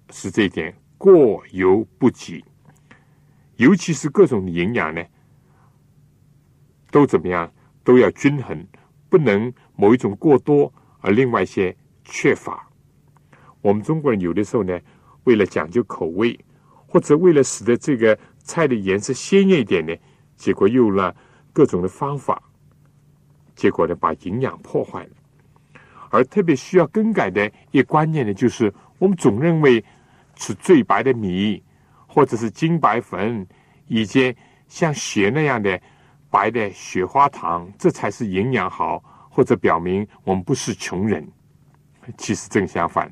[0.09, 2.43] 是这一点过犹不及。
[3.55, 5.01] 尤其是各种营养呢，
[6.91, 7.49] 都怎么样，
[7.81, 8.67] 都要均衡，
[9.07, 10.69] 不能某一种过多，
[10.99, 11.73] 而另外一些
[12.05, 12.65] 缺乏。
[13.61, 14.79] 我们中国人有的时候呢，
[15.25, 16.39] 为了讲究口味，
[16.87, 19.93] 或者为了使得这个菜的颜色鲜艳一点呢。
[20.37, 21.15] 结果用了
[21.53, 22.41] 各种的方法，
[23.55, 25.09] 结果呢把营养破坏了。
[26.09, 29.83] 而特别需要更改的一观念呢，就是我们总认为
[30.35, 31.63] 吃最白的米，
[32.05, 33.47] 或者是精白粉，
[33.87, 34.35] 以及
[34.67, 35.81] 像血那样的
[36.29, 41.25] 白的雪花糖，这才是营养好，或者表明我们不是穷人。
[42.17, 43.11] 其实正相反，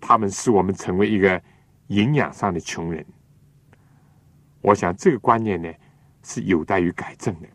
[0.00, 1.42] 他们使我们成为一个
[1.88, 3.04] 营养上的穷人。
[4.60, 5.72] 我想这个观念呢
[6.22, 7.48] 是有待于改正的。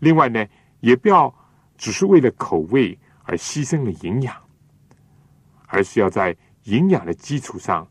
[0.00, 0.46] 另外呢，
[0.80, 1.32] 也不要
[1.76, 4.34] 只是为了口味而牺牲了营养，
[5.66, 7.86] 而是要在营养的基础上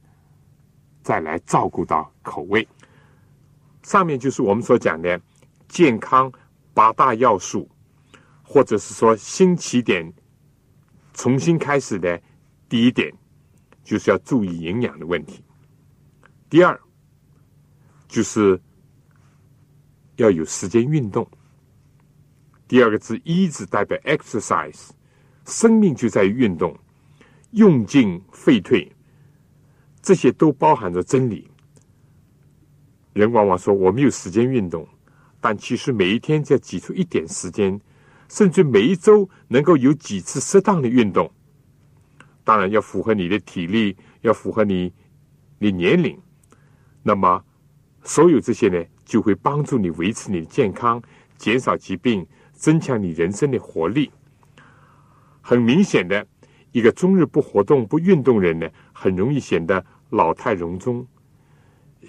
[1.04, 2.68] 再来照顾到口味。
[3.84, 5.22] 上面就是我们所讲的
[5.68, 6.32] 健康
[6.74, 7.70] 八大要素，
[8.44, 10.12] 或者是说新起点、
[11.18, 12.22] 重新开始的
[12.70, 13.12] 第一点，
[13.84, 15.44] 就是要注意营养的问题。
[16.48, 16.80] 第二，
[18.08, 18.62] 就是
[20.18, 21.28] 要有时间运动。
[22.68, 24.90] 第二个字“一”字代表 exercise，
[25.46, 26.78] 生命就在于运动，
[27.52, 28.90] 用进废退，
[30.04, 31.50] 这些都包含着真理。
[33.14, 34.88] 人往往说我没有时间运动，
[35.42, 37.80] 但其实每一天只要挤出一点时间，
[38.30, 41.32] 甚至每一周能够有几次适当的运动，
[42.44, 44.94] 当然要符合你的体力，要符合你
[45.60, 46.18] 你年龄。
[47.04, 47.44] 那么，
[48.04, 51.02] 所有这些呢，就会帮助你维持你的健康，
[51.38, 54.12] 减少疾病，增强你人生的活力。
[55.42, 56.28] 很明显的，
[56.74, 61.08] 一个终日不活动、不运动人呢，很容易显得老态龙钟。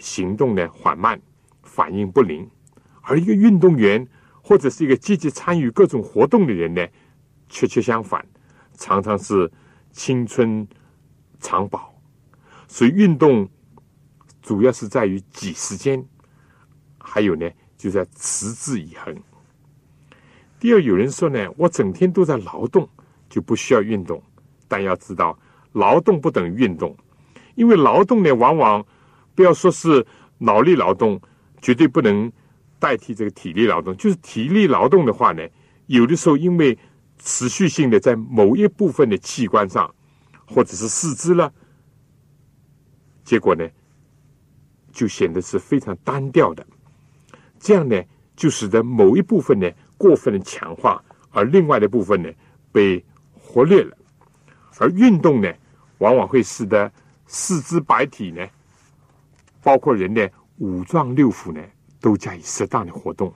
[0.01, 1.21] 行动呢缓慢，
[1.63, 2.45] 反应不灵；
[3.03, 4.07] 而一个运动员
[4.49, 6.83] 或者是一个积极参与各种活动的人呢，
[7.51, 8.27] 恰恰相反，
[8.79, 9.53] 常常是
[9.93, 10.67] 青春
[11.39, 11.95] 长保。
[12.67, 13.47] 所以运动
[14.41, 16.03] 主要是在于挤时间，
[16.97, 17.47] 还有呢，
[17.77, 19.15] 就在持之以恒。
[20.59, 22.89] 第二，有人说呢，我整天都在劳动，
[23.29, 24.23] 就不需要运动。
[24.67, 25.39] 但要知道，
[25.73, 26.97] 劳动不等于运动，
[27.55, 28.83] 因为劳动呢，往往。
[29.35, 30.07] 不要说是
[30.39, 31.21] 脑力劳动，
[31.61, 32.33] 绝对不能
[32.79, 33.97] 代替这个体力劳动。
[33.97, 35.47] 就是体力劳动的话呢，
[35.87, 36.79] 有的时候因为
[37.19, 39.93] 持续性的在某一部分的器官上，
[40.47, 41.53] 或者是四肢了，
[43.25, 43.69] 结果呢，
[44.93, 46.67] 就显得是非常单调的。
[47.59, 48.01] 这样呢，
[48.37, 52.31] 就使得某一部分呢过分的强化，而另外的部分呢
[52.71, 53.97] 被忽略了。
[54.79, 55.53] 而运动呢，
[55.99, 56.91] 往往会使得
[57.27, 58.47] 四肢百体呢。
[59.61, 61.61] 包括人的五脏六腑呢，
[62.01, 63.33] 都加以适当的活动，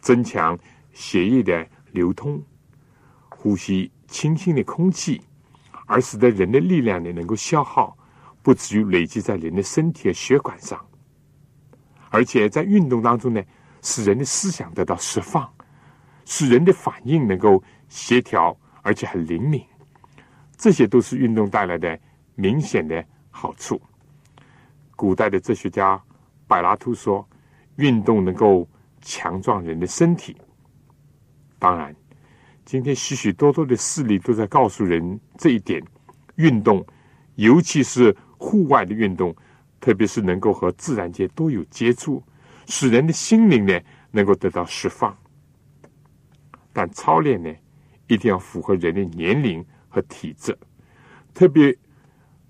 [0.00, 0.58] 增强
[0.92, 2.42] 血液的流通，
[3.28, 5.20] 呼吸清新的空气，
[5.86, 7.96] 而使得人的力量呢能够消耗，
[8.42, 10.84] 不至于累积在人的身体和血管上。
[12.10, 13.42] 而且在运动当中呢，
[13.80, 15.50] 使人的思想得到释放，
[16.26, 19.64] 使人的反应能够协调，而且很灵敏。
[20.56, 21.98] 这些都是运动带来的
[22.34, 23.80] 明显的好处。
[24.94, 26.00] 古代的哲学家
[26.46, 27.26] 柏拉图说
[27.76, 28.68] ：“运动能够
[29.00, 30.36] 强壮人的身体。”
[31.58, 31.94] 当然，
[32.64, 35.82] 今天许许多多的事例都在告诉人这一点：
[36.36, 36.84] 运动，
[37.36, 39.34] 尤其是户外的运动，
[39.80, 42.22] 特别是能够和自然界都有接触，
[42.66, 45.16] 使人的心灵呢能够得到释放。
[46.72, 47.52] 但操练呢，
[48.08, 50.56] 一定要符合人的年龄和体质，
[51.34, 51.76] 特别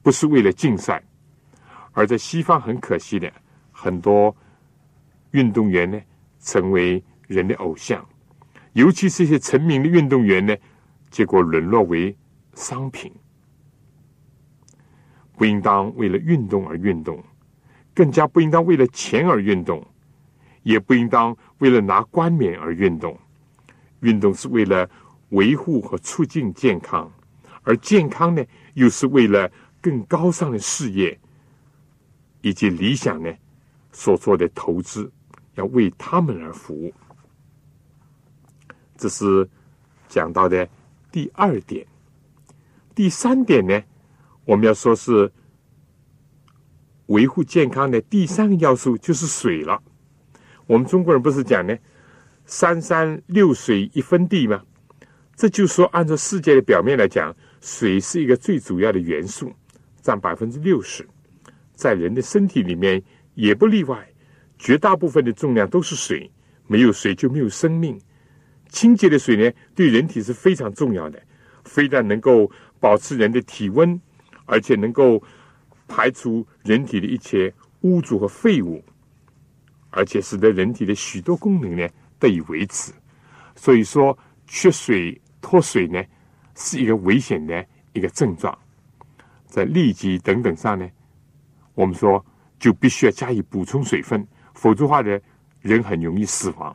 [0.03, 1.03] 不是为了竞赛。
[1.93, 3.31] 而在西方，很可惜的，
[3.71, 4.35] 很多
[5.33, 6.01] 运动员呢，
[6.41, 8.07] 成为人的偶像，
[8.73, 10.57] 尤其是一些成名的运动员呢，
[11.11, 12.17] 结果沦落为
[12.55, 13.13] 商品。
[15.37, 17.23] 不应当为了运动而运动，
[17.95, 19.85] 更加不应当为了钱而运动，
[20.63, 23.19] 也不应当为了拿冠冕而运动。
[24.01, 24.89] 运动是为了
[25.31, 27.11] 维护和促进健康，
[27.63, 31.19] 而健康呢，又是为了更高尚的事业。
[32.43, 33.33] 以及理想呢，
[33.93, 35.11] 所做的投资
[35.55, 36.93] 要为他们而服务，
[38.97, 39.49] 这是
[40.09, 40.69] 讲到的
[41.11, 41.87] 第二点。
[42.95, 43.83] 第三点呢，
[44.45, 45.31] 我们要说是
[47.07, 49.83] 维护健康的第三个要素就是水了。
[50.67, 51.77] 我们中国人不是讲呢
[52.47, 54.63] ，“三山六水一分地”吗？
[55.35, 59.53] 这就说，按照世界的表面来讲，水是一个最主要的元素，
[60.01, 61.07] 占百分之六十。
[61.75, 63.03] 在人的身体里面
[63.35, 64.12] 也不例外，
[64.63, 66.31] 绝大部分的重量都是水，
[66.69, 68.01] 没有水就没有生命。
[68.69, 71.21] 清洁的水呢，对人体是非常重要的，
[71.65, 72.49] 非但能够
[72.79, 74.01] 保持人的体温，
[74.47, 75.21] 而且能够
[75.89, 78.81] 排除人体的一切污浊和废物，
[79.91, 81.89] 而且使得人体的许多功能呢
[82.21, 82.93] 得以维持。
[83.57, 86.01] 所以说，缺水脱水呢，
[86.55, 88.57] 是一个危险的一个症状，
[89.45, 90.89] 在痢疾等等上呢。
[91.75, 92.25] 我们说，
[92.61, 94.25] 就必须要加以补充水分，
[94.63, 95.19] 否则的话呢，
[95.61, 96.75] 人很容易死亡。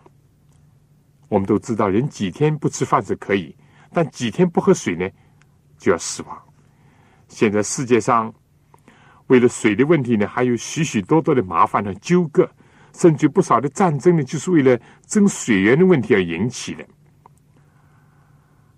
[1.30, 3.56] 我们都知道，人几天不吃饭是可以，
[3.94, 5.10] 但几天不喝水呢，
[5.78, 6.38] 就要死亡。
[7.30, 8.34] 现在世界上
[9.28, 12.46] 为了水的问题呢，还有许许多多的麻烦和纠葛，
[12.94, 16.86] 甚至不少的战争呢，就是为了争水源的问题而引起的。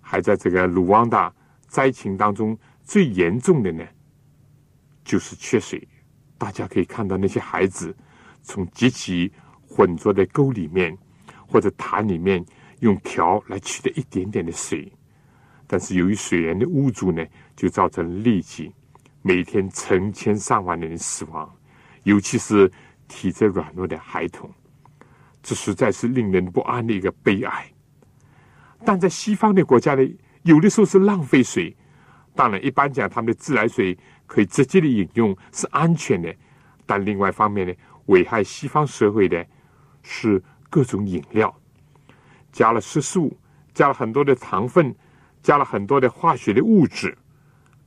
[0.00, 1.34] 还在这个卢旺达
[1.66, 3.84] 灾情当中最严重的呢，
[5.02, 5.88] 就是缺水。
[6.38, 7.92] 大家可以看到那些孩子
[8.42, 9.30] 从极其
[9.66, 10.96] 浑浊的沟里面
[11.46, 12.44] 或者潭里面
[12.80, 14.92] 用瓢来取得一点点的水，
[15.66, 17.24] 但是由于水源的污浊呢，
[17.54, 18.72] 就造成痢疾，
[19.22, 21.50] 每天成千上万的人死亡，
[22.02, 22.70] 尤其是
[23.08, 24.50] 体质软弱的孩童，
[25.42, 27.66] 这实在是令人不安的一个悲哀。
[28.84, 30.02] 但在西方的国家呢，
[30.42, 31.76] 有的时候是浪费水，
[32.34, 33.96] 当然一般讲他们的自来水。
[34.30, 36.32] 可以直接的饮用是安全的，
[36.86, 37.74] 但另外一方面呢，
[38.06, 39.46] 危害西方社会的
[40.02, 41.54] 是各种饮料，
[42.52, 43.36] 加了色素，
[43.74, 44.94] 加了很多的糖分，
[45.42, 47.16] 加了很多的化学的物质，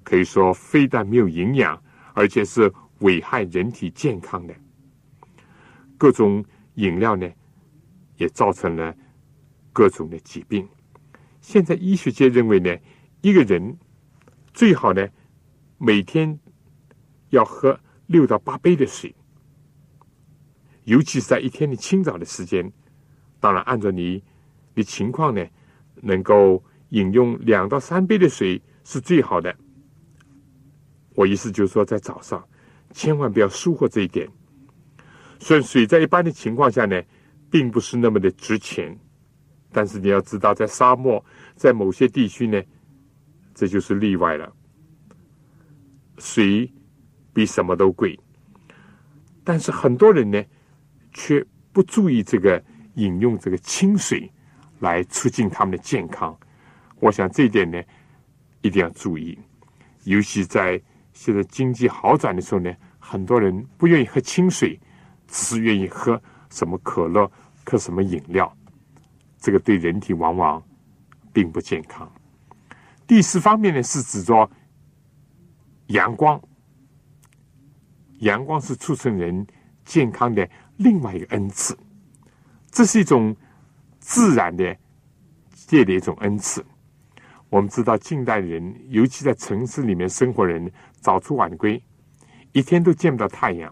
[0.04, 1.82] 可以说非但没有营养，
[2.14, 4.54] 而且是危害人体健康的。
[5.98, 6.44] 各种
[6.76, 7.30] 饮料呢，
[8.18, 8.96] 也造成了
[9.72, 10.68] 各种的疾病。
[11.42, 12.78] 现在医学界认为呢，
[13.22, 13.78] 一个人
[14.54, 15.08] 最好呢。
[15.80, 16.40] 每天
[17.32, 19.14] 要喝六到八杯的水，
[20.86, 22.72] 尤其是在一天的清早的时间。
[23.40, 24.24] 当然，按照你
[24.74, 25.46] 的情况呢，
[26.02, 29.54] 能够饮用两到三杯的水是最好的。
[31.16, 32.44] 我意思就是说，在早上
[32.92, 34.28] 千万不要疏忽这一点。
[35.40, 37.02] 虽然水在一般的情况下呢，
[37.50, 38.98] 并不是那么的值钱，
[39.72, 41.24] 但是你要知道，在沙漠，
[41.56, 42.62] 在某些地区呢，
[43.54, 44.52] 这就是例外了。
[46.18, 46.72] 水
[47.34, 48.18] 比什么都贵，
[49.44, 50.42] 但是很多人呢，
[51.14, 52.62] 却不注意这个
[52.96, 54.32] 饮用这个清水
[54.80, 56.38] 来促进他们的健康。
[57.00, 57.82] 我想这一点呢，
[58.62, 59.38] 一定要注意。
[60.04, 60.82] 尤其在
[61.14, 64.80] 现在经济好转的时候呢，很多人不愿意喝清水，
[65.28, 67.32] 只是愿意喝什么可乐、
[67.66, 68.52] 喝什么饮料，
[69.38, 70.62] 这个对人体往往
[71.32, 72.12] 并不健康。
[73.06, 74.50] 第四方面呢，是指着。
[75.88, 76.42] 阳光，
[78.20, 79.46] 阳光是促成人
[79.84, 81.78] 健康的另外一个恩赐，
[82.72, 83.36] 这是一种
[84.00, 84.76] 自然的
[85.52, 86.66] 界的一种恩赐。
[87.50, 91.82] 我们知道，近代人，尤其在城市里面生活人，早出晚归，
[92.52, 93.72] 一天都见不到太阳；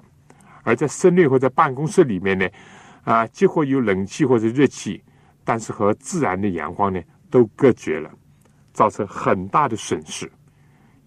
[0.64, 2.48] 而在室内或者办公室里面呢，
[3.04, 5.04] 啊，几乎有冷气或者热气，
[5.44, 8.12] 但是和自然的阳光呢都隔绝了，
[8.74, 10.32] 造成很大的损失。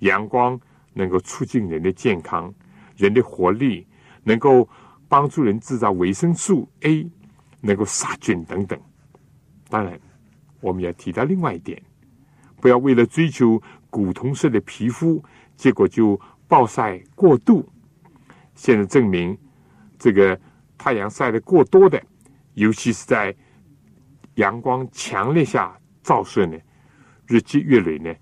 [0.00, 0.60] 阳光。
[0.96, 2.54] 能够促进人的健康、
[2.94, 3.84] 人的活力，
[4.22, 4.68] 能够
[5.14, 7.08] 帮助人制造维生素 A，
[7.60, 8.76] 能够杀菌等等。
[9.68, 9.96] 当然，
[10.60, 11.80] 我们要提到另外一点，
[12.56, 15.24] 不要为了追求古铜色的皮肤，
[15.56, 17.64] 结果就暴晒过度。
[18.56, 19.38] 现在证明，
[20.00, 20.36] 这个
[20.76, 22.02] 太阳晒的过多的，
[22.54, 23.32] 尤其是在
[24.34, 26.58] 阳光强烈下照射呢，
[27.28, 28.12] 日积月累呢，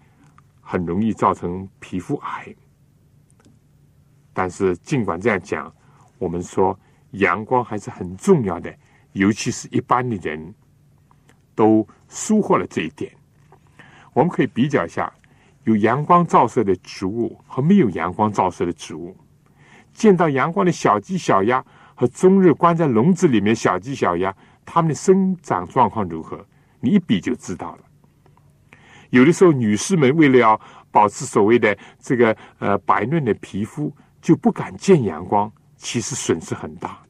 [0.61, 2.55] 很容易造成皮肤癌。
[4.35, 5.75] 但是，尽管这样讲，
[6.23, 6.79] 我们说
[7.11, 8.73] 阳光还是很重要的，
[9.11, 10.55] 尤其是一般的人
[11.53, 13.11] 都疏忽了这一点。
[14.13, 15.13] 我们可以比较一下，
[15.65, 19.17] 有阳光照射的植物和没有阳光照射的植物。
[19.93, 21.65] 见到阳光的小鸡、小鸭
[21.97, 24.33] 和终日关在笼子里面小鸡、小鸭，
[24.65, 26.47] 它们的生长状况如何？
[26.79, 27.79] 你一比就知道了。
[29.11, 30.61] 有的时候，女士们为了要
[30.93, 35.51] 保持所谓的这个呃白嫩的皮肤，就不敢见阳光，
[35.83, 37.03] 其实损失很大。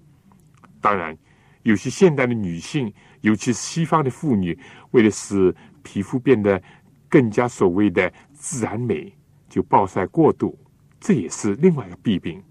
[0.81, 1.17] 当然，
[1.63, 4.59] 有些现代的女性，尤其是西方的妇女，
[4.93, 6.61] 为了使皮肤变得
[7.07, 9.15] 更加所谓的自然美，
[9.49, 10.59] 就暴晒过度，
[10.99, 12.43] 这也是另外一个弊病。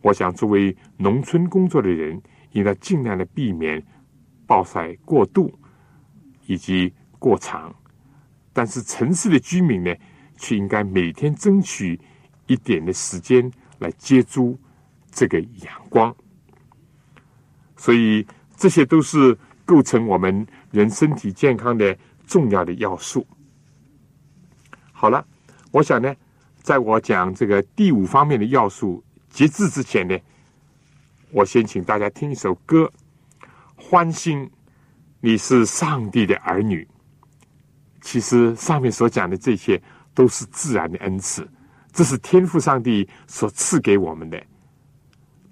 [0.00, 2.20] 我想，作为农村工作的人，
[2.52, 3.84] 应该尽量的避免
[4.46, 5.52] 暴晒过度
[6.46, 7.72] 以及过长。
[8.54, 9.94] 但是，城市的居民呢，
[10.38, 12.00] 却应该每天争取
[12.46, 13.52] 一点的时间。
[13.78, 14.58] 来接住
[15.16, 16.14] 这个阳光，
[17.74, 21.96] 所以这些都是构成我们人身体健康的
[22.26, 23.26] 重要的要素。
[24.92, 25.26] 好了，
[25.70, 26.14] 我想呢，
[26.62, 30.14] 在我讲这个第五方面的要素节制之前呢，
[31.30, 32.92] 我先请大家听一首歌，
[33.74, 34.50] 欢欣，
[35.20, 36.86] 你是上帝的儿女。
[38.02, 41.48] 其实上面所讲的这些都是自然的恩赐。
[41.90, 44.38] 这是天赋上帝所赐给我们的，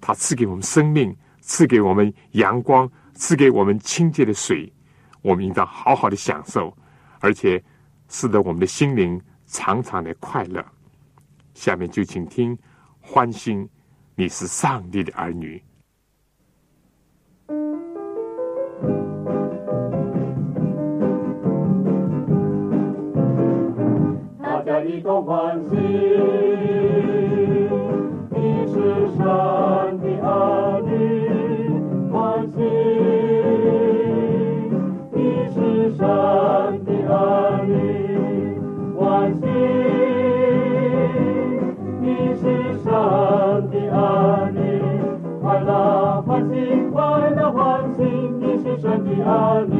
[0.07, 4.71] 他赐给我们生命，赐给我们阳光，赐给我们清洁的水，
[5.23, 6.71] 我们应当好好的享受，
[7.19, 7.59] 而且
[8.07, 10.63] 使得我们的心灵常常的快乐。
[11.55, 12.55] 下面就请听，
[13.01, 13.67] 欢欣，
[14.13, 15.59] 你是上帝的儿女。
[24.39, 25.75] 大家一同欢喜，
[48.85, 49.73] 神的儿女，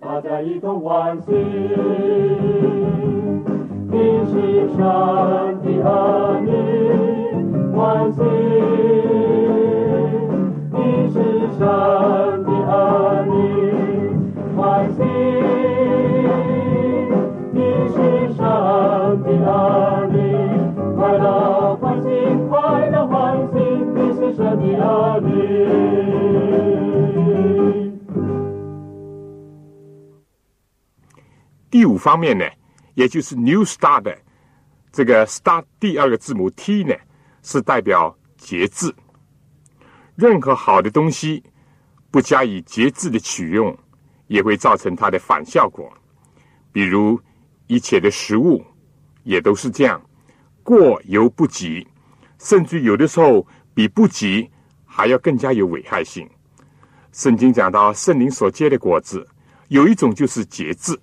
[0.00, 1.32] 大家一同欢喜。
[3.90, 6.48] 你是神的儿女，
[7.74, 8.22] 欢喜！
[10.70, 10.78] 你
[11.10, 11.18] 是
[11.58, 11.66] 神
[12.44, 13.34] 的儿女，
[14.56, 15.02] 欢喜！
[17.50, 17.98] 你是
[18.32, 18.38] 神
[19.24, 19.50] 的儿
[20.01, 20.01] 女，
[31.72, 32.44] 第五方面呢，
[32.92, 34.14] 也就是 New Star 的
[34.92, 36.94] 这个 Star 第二个字母 T 呢，
[37.42, 38.94] 是代表节制。
[40.14, 41.42] 任何好的东西
[42.10, 43.74] 不加以节制的取用，
[44.26, 45.90] 也会造成它的反效果。
[46.72, 47.18] 比如
[47.68, 48.62] 一切的食物
[49.22, 49.98] 也都是这样，
[50.62, 51.88] 过犹不及，
[52.38, 54.46] 甚至有的时候比不及
[54.84, 56.28] 还要更加有危害性。
[57.12, 59.26] 圣经讲到圣灵所结的果子，
[59.68, 61.00] 有一种就是节制。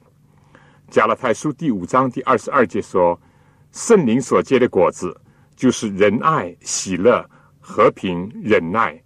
[0.89, 3.19] 加拉太书第五章第二十二节说
[3.71, 5.15] ：“圣灵所结的果子，
[5.55, 7.23] 就是仁爱、喜乐、
[7.59, 8.99] 和平、忍耐、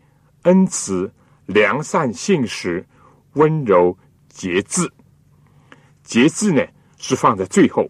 [0.43, 1.11] 恩慈、
[1.45, 2.85] 良善、信实、
[3.33, 3.97] 温柔、
[4.29, 4.89] 节制。
[6.03, 6.65] 节制呢，
[6.97, 7.85] 是放在最后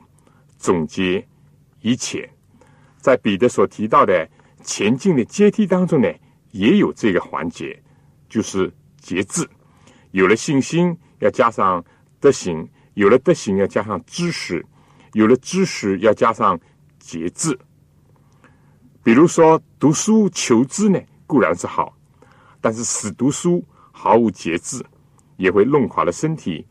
[0.58, 1.24] 总结
[1.82, 2.28] 一切。
[2.98, 4.28] 在彼得所提到的
[4.64, 6.12] 前进的阶梯当中呢，
[6.50, 7.80] 也有这个环节，
[8.28, 9.48] 就是节制。
[10.12, 11.84] 有了信心，要加上
[12.20, 14.62] 德行。”有了德行，要加上知识；
[15.14, 16.60] 有了知识，要加上
[17.00, 17.58] 节制。
[19.04, 21.98] 比如说，读书求知呢，固然是好，
[22.62, 24.84] 但是死读书毫无节制，
[25.38, 26.66] 也会弄垮了身体，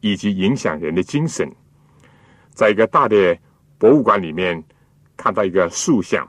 [0.00, 1.50] 以及影响人的精神。
[2.54, 3.38] 在一个大的
[3.78, 4.62] 博物馆里面，
[5.16, 6.26] 看到一个塑像，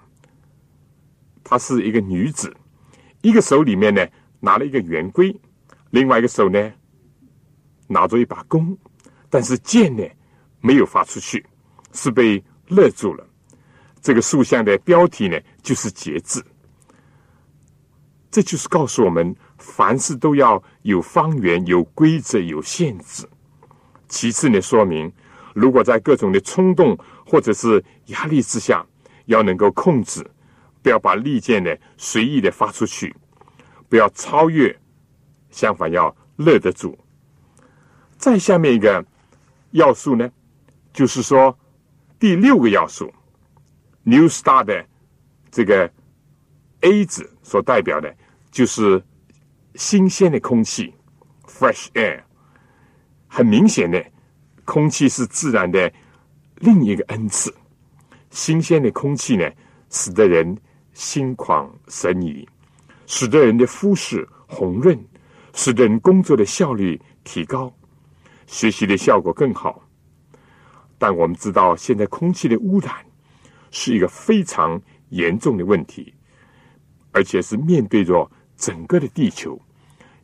[1.43, 2.53] 她是一个女子，
[3.21, 4.05] 一个手里面呢
[4.39, 5.33] 拿了一个圆规，
[5.91, 6.73] 另外一个手呢
[7.87, 8.77] 拿着一把弓。
[9.29, 10.03] 但是箭呢，
[10.59, 11.45] 没有发出去，
[11.93, 13.25] 是被勒住了。
[14.01, 16.43] 这个塑像的标题呢，就是节制。
[18.31, 23.27] 这就是告诉我们，凡事都要有方圆、有规则、有限制。
[24.07, 25.11] 其次呢，说明
[25.53, 28.85] 如果在各种的冲动或者是压力之下，
[29.25, 30.25] 要能够控制，
[30.81, 33.15] 不要把利剑呢随意的发出去，
[33.87, 34.75] 不要超越，
[35.51, 36.97] 相反要勒得住。
[38.17, 39.05] 再下面一个。
[39.71, 40.29] 要素呢，
[40.93, 41.57] 就是说
[42.17, 43.11] 第六个要素
[44.03, 44.85] ，New Star 的
[45.51, 45.91] 这个
[46.81, 48.15] A 字所代表的，
[48.51, 49.03] 就是
[49.75, 50.93] 新鲜的空气
[51.45, 52.21] （fresh air）。
[53.27, 54.03] 很明显的，
[54.65, 55.91] 空气是自然的
[56.55, 57.53] 另一个恩赐。
[58.31, 59.47] 新鲜的空气呢，
[59.89, 60.57] 使得人
[60.93, 62.47] 心旷神怡，
[63.05, 64.99] 使得人的肤色红润，
[65.53, 67.71] 使得人工作的效率提高。
[68.49, 69.79] 学习的效果更好，
[70.97, 72.91] 但我们知道，现在空气的污染
[73.69, 76.11] 是一个非常严重的问题，
[77.11, 79.57] 而且是面对着整个的地球，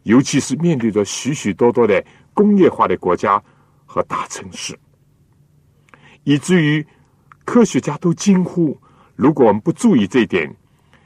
[0.04, 2.04] 尤其是面对着许许多多的
[2.34, 3.42] 工业化的国家
[3.86, 4.76] 和大城市，
[6.24, 6.84] 以至于
[7.46, 8.76] 科学家都惊呼：
[9.16, 10.52] 如果我们不注意这一点，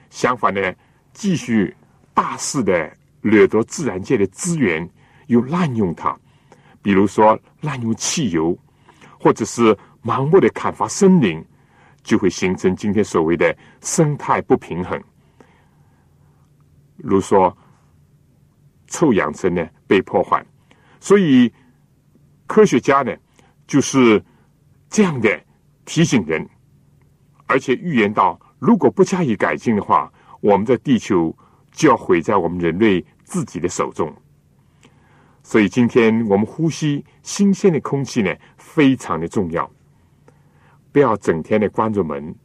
[0.09, 0.73] 相反呢，
[1.11, 1.75] 继续
[2.13, 2.89] 大肆的
[3.19, 4.89] 掠夺自然界的资源，
[5.27, 6.17] 又滥用它。
[6.81, 8.57] 比如说滥用汽油，
[9.19, 11.43] 或者是盲目的砍伐森林，
[12.03, 15.01] 就会形成今天所谓的生态不平衡。
[16.95, 17.55] 如说
[18.87, 20.45] 臭氧层呢被破坏，
[20.99, 21.51] 所以
[22.47, 23.15] 科学家呢
[23.67, 24.23] 就是
[24.89, 25.39] 这样的
[25.85, 26.47] 提醒人，
[27.45, 30.11] 而且预言到，如果不加以改进的话，
[30.41, 31.35] 我们的地球
[31.71, 34.13] 就要毁在我们人类自己的手中。
[35.49, 39.67] 所以今天我们呼吸新鲜的空气呢，非常的重要。
[40.91, 42.35] 不要整天的关着门，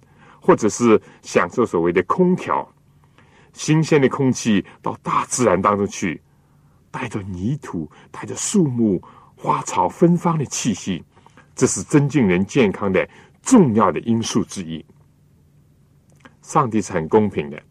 [0.40, 2.66] 或者是享受所谓的空调。
[3.52, 6.18] 新鲜的空气到大自然当中去，
[6.90, 8.98] 带着泥土、带着树木、
[9.36, 11.04] 花草芬芳的气息，
[11.54, 13.06] 这是增进人健康的
[13.42, 14.82] 重要的因素之一。
[16.40, 17.62] 上帝是很公平的，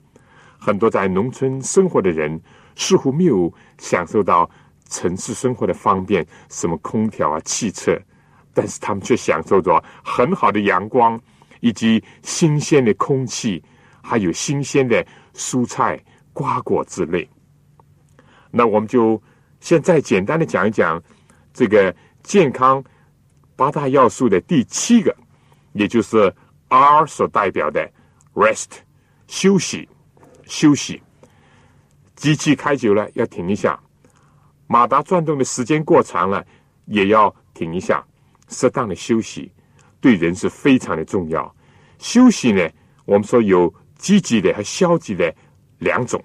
[0.59, 2.39] 很多在农村生活的人
[2.75, 4.47] 似乎没有享受到。
[4.93, 7.99] 城市生活的方便，什么空调啊、汽车，
[8.53, 11.19] 但是他们却享受着很好的阳光，
[11.61, 13.61] 以及新鲜的空气，
[14.03, 15.99] 还有新鲜的蔬菜、
[16.31, 17.27] 瓜果之类。
[18.51, 19.19] 那我们就
[19.59, 21.01] 现在简单的讲一讲
[21.51, 22.83] 这个健康
[23.55, 25.15] 八大要素的第七个，
[25.73, 26.31] 也就是
[26.67, 27.91] R 所代表的
[28.35, 28.69] rest
[29.25, 29.89] 休息
[30.45, 31.01] 休息。
[32.15, 33.77] 机器开久了要停一下，
[34.73, 36.43] 马达转动的时间过长了
[36.85, 38.03] 也要停一下。
[38.49, 39.51] 适当的休息
[40.01, 41.55] 对人是非常的重要。
[41.99, 42.67] 休息呢，
[43.05, 45.31] 我们说有积极的和消极的
[45.77, 46.19] 两种。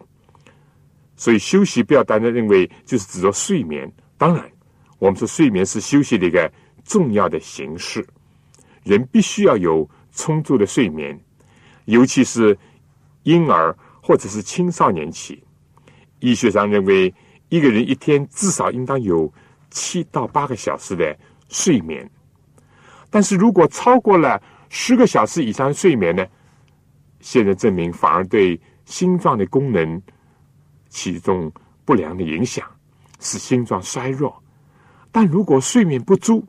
[1.14, 3.92] 所以休息不要单单认为就是指着睡眠。
[4.16, 4.50] 当然，
[4.98, 6.50] 我们说睡眠是休息的一个
[6.84, 8.02] 重要的形式。
[8.82, 11.20] 人必须要有充足的睡眠，
[11.84, 12.56] 尤其是
[13.24, 15.44] 婴儿或者是青少年期。
[16.20, 17.12] 医学上认为，
[17.48, 19.32] 一个人一天至少应当有
[19.70, 21.16] 七到八个小时的
[21.48, 22.08] 睡眠。
[23.10, 26.26] 但是如果超过了十个小时以上睡眠呢？
[27.20, 30.00] 现在证明反而对心脏的功能。
[30.90, 31.52] 起一种
[31.84, 32.66] 不良的影响，
[33.20, 34.42] 使心脏衰弱。
[35.12, 36.42] 但如果睡眠不足，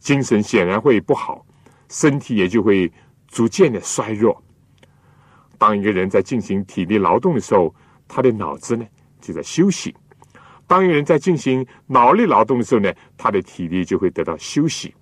[0.00, 1.46] 精神显然会不好，
[1.88, 2.92] 身体也就会
[3.28, 4.42] 逐渐的衰弱。
[5.56, 7.72] 当一个人在进行体力劳动的时候，
[8.08, 8.84] 他的脑子呢
[9.20, 9.94] 就在休息；
[10.66, 14.94] 当一个人在进行脑力劳动的时候呢，他的体力就会得到休息。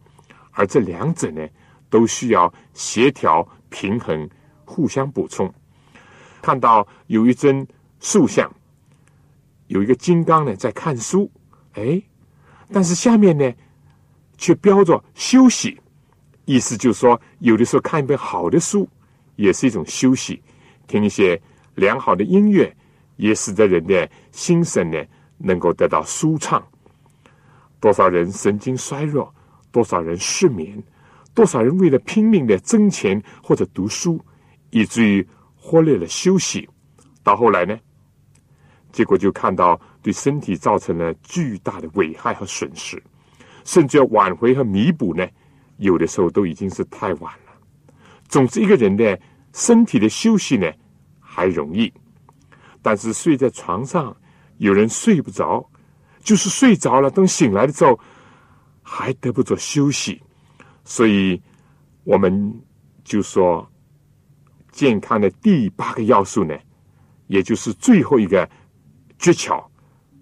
[0.52, 1.46] 而这两者呢，
[1.88, 4.28] 都需要协调、平衡、
[4.64, 5.52] 互相补充。
[6.42, 7.66] 看到有一尊
[7.98, 8.52] 塑像。
[9.68, 11.28] 有一个金刚呢，在看书，
[11.72, 12.00] 哎，
[12.70, 13.50] 但是下面呢，
[14.36, 15.80] 却标着休息，
[16.44, 18.86] 意思就是说，有的时候看一本好的书
[19.36, 20.40] 也是一种休息，
[20.86, 21.40] 听一些
[21.74, 22.72] 良好的音乐，
[23.16, 25.02] 也使得人的心神呢
[25.45, 26.66] 能够得到舒畅。
[27.78, 29.32] 多少人神经衰弱，
[29.70, 30.82] 多少人失眠，
[31.34, 34.18] 多少人为了拼命的挣钱或者读书，
[34.70, 36.66] 以至于忽略了休息，
[37.22, 37.78] 到后来呢？
[38.90, 43.03] 结果就看到对身体造成了巨大的危害和损失，
[43.64, 45.28] 甚至要挽回和弥补呢，
[45.78, 47.53] 有的时候都已经是太晚了。
[48.28, 49.20] 总之，一个人的
[49.53, 50.70] 身体的休息呢
[51.20, 51.92] 还容易，
[52.80, 54.16] 但是睡在床上，
[54.59, 55.68] 有人睡不着，
[56.20, 57.98] 就是睡着了，等醒来的时候
[58.82, 60.22] 还得不着休息。
[60.84, 61.40] 所以，
[62.05, 62.55] 我们
[63.02, 63.66] 就说，
[64.72, 66.57] 健康的第八个要素呢，
[67.26, 68.48] 也就是最后一个。
[69.16, 69.64] 诀窍，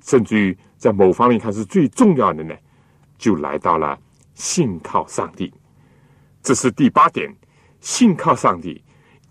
[0.05, 2.55] 甚至于在某方面看是最重要的呢，
[3.19, 3.99] 就来到了
[4.35, 5.53] 信靠上帝。
[6.41, 7.35] 这是第八点，
[7.81, 8.81] 信靠上帝，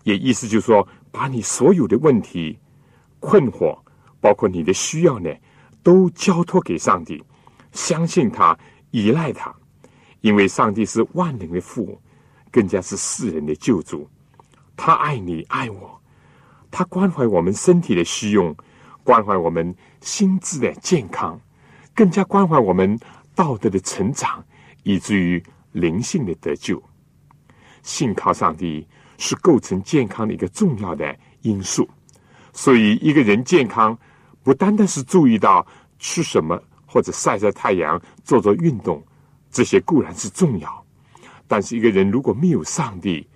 [0.02, 2.58] 也意思就是说，把你所有的问题、
[3.18, 3.78] 困惑，
[4.22, 5.28] 包括你的需要呢，
[5.82, 7.22] 都交托给上帝，
[7.72, 8.58] 相信他，
[8.92, 9.54] 依赖他，
[10.22, 12.00] 因为上帝是万能的父，
[12.50, 14.08] 更加是世人的救主。
[14.76, 16.00] 他爱你，爱我，
[16.70, 18.56] 他关怀我们身体的需用。
[19.04, 21.40] 关怀我们心智的健康，
[21.92, 22.96] 更加关怀我们
[23.34, 24.44] 道德的成长，
[24.84, 25.42] 以至于
[25.72, 26.80] 灵性的得救。
[27.82, 28.86] 信靠上帝
[29.18, 31.88] 是构成健康的一个重要的因素。
[32.52, 33.98] 所以，一个人健康
[34.42, 35.66] 不单单是注意到
[35.98, 39.02] 吃什么或者晒晒太阳、做做运动，
[39.50, 40.84] 这些固然是重要。
[41.46, 43.28] 但是，一个人如果没有上帝，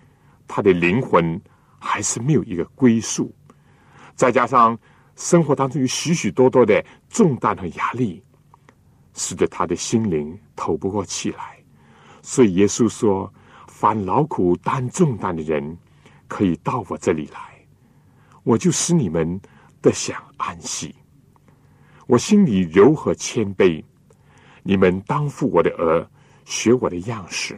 [0.49, 1.41] 他的灵魂
[1.79, 3.33] 还是没有一个归宿。
[4.15, 4.79] 再加上，
[5.15, 8.23] 生活当中有许许多多的重担和压力，
[9.15, 11.57] 使得他的心灵透不过气来。
[12.23, 13.33] 所以耶稣说
[13.69, 15.77] ：“凡劳苦担重担的人，
[16.27, 17.39] 可以到我这里来，
[18.43, 19.41] 我就使你们
[19.87, 20.93] 得享安息。
[22.09, 23.85] 我心里柔和谦卑，
[24.65, 26.05] 你们当负我的额，
[26.45, 27.57] 学我的样式，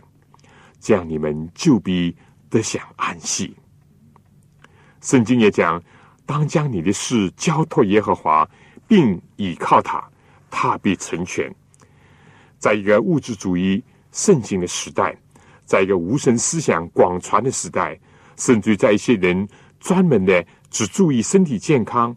[0.78, 2.14] 这样你们就必
[2.50, 3.56] 得享安息。”
[5.00, 5.82] 圣经也讲。
[6.26, 8.46] 当将你的事交托耶和华，
[8.86, 10.06] 并倚靠他，
[10.50, 11.50] 他必成全。
[12.58, 15.16] 在一个物质主义盛行的时代，
[15.64, 17.98] 在一个无神思想广传的时代，
[18.36, 19.48] 甚至在一些人
[19.80, 22.16] 专门的只注意身体健康，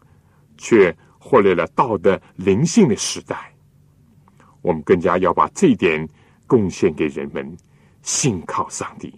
[0.58, 3.54] 却忽略了道德灵性的时代，
[4.62, 6.08] 我们更加要把这一点
[6.48, 7.58] 贡献给人们，
[8.02, 9.14] 信靠上帝。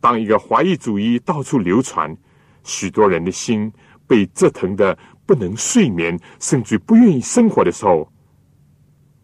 [0.00, 2.16] 当一个怀疑主义到处流传。
[2.64, 3.72] 许多人的心
[4.06, 8.08] 被折腾的不能睡眠，甚至不愿意生活的时候，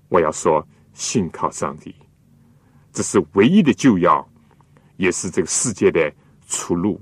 [0.09, 1.95] 我要说，信靠上帝，
[2.93, 4.29] 这是唯一的救药，
[4.97, 6.13] 也是这个世界的
[6.49, 7.01] 出路，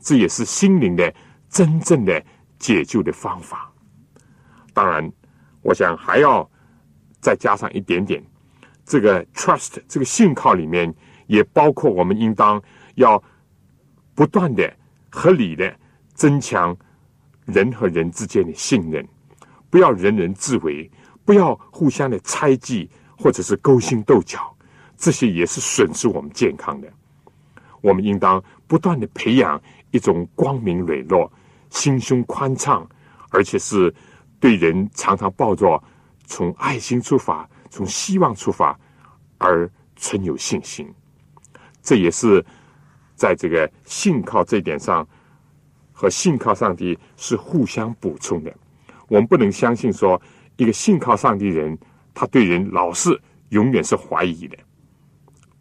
[0.00, 1.12] 这也是心灵的
[1.48, 2.24] 真正的
[2.58, 3.72] 解救的方法。
[4.72, 5.10] 当然，
[5.62, 6.48] 我想还要
[7.20, 8.22] 再加上一点点，
[8.84, 10.94] 这个 trust 这个信靠里面，
[11.26, 12.62] 也包括我们应当
[12.94, 13.22] 要
[14.14, 14.72] 不断的、
[15.10, 15.74] 合理的
[16.14, 16.76] 增强
[17.44, 19.06] 人和人之间的信任，
[19.68, 20.90] 不要人人自危，
[21.24, 24.56] 不要互相的猜忌或者是勾心斗角，
[24.96, 26.88] 这些也是损失我们健康的。
[27.80, 29.60] 我们应当不断的培养
[29.90, 31.30] 一种光明磊落、
[31.70, 32.88] 心胸宽敞，
[33.30, 33.94] 而且是
[34.40, 35.82] 对人常常抱着
[36.26, 37.48] 从爱心出发。
[37.70, 38.74] 从希望出发
[39.36, 40.90] 而存有信心，
[41.82, 42.42] 这也是
[43.14, 45.06] 在这个信靠这一点上
[45.92, 48.50] 和信靠上帝是互相补充的。
[49.08, 50.18] 我们不能相信说
[50.56, 51.78] 一个信靠上帝人，
[52.14, 53.20] 他对人老是
[53.50, 54.56] 永远是怀疑的，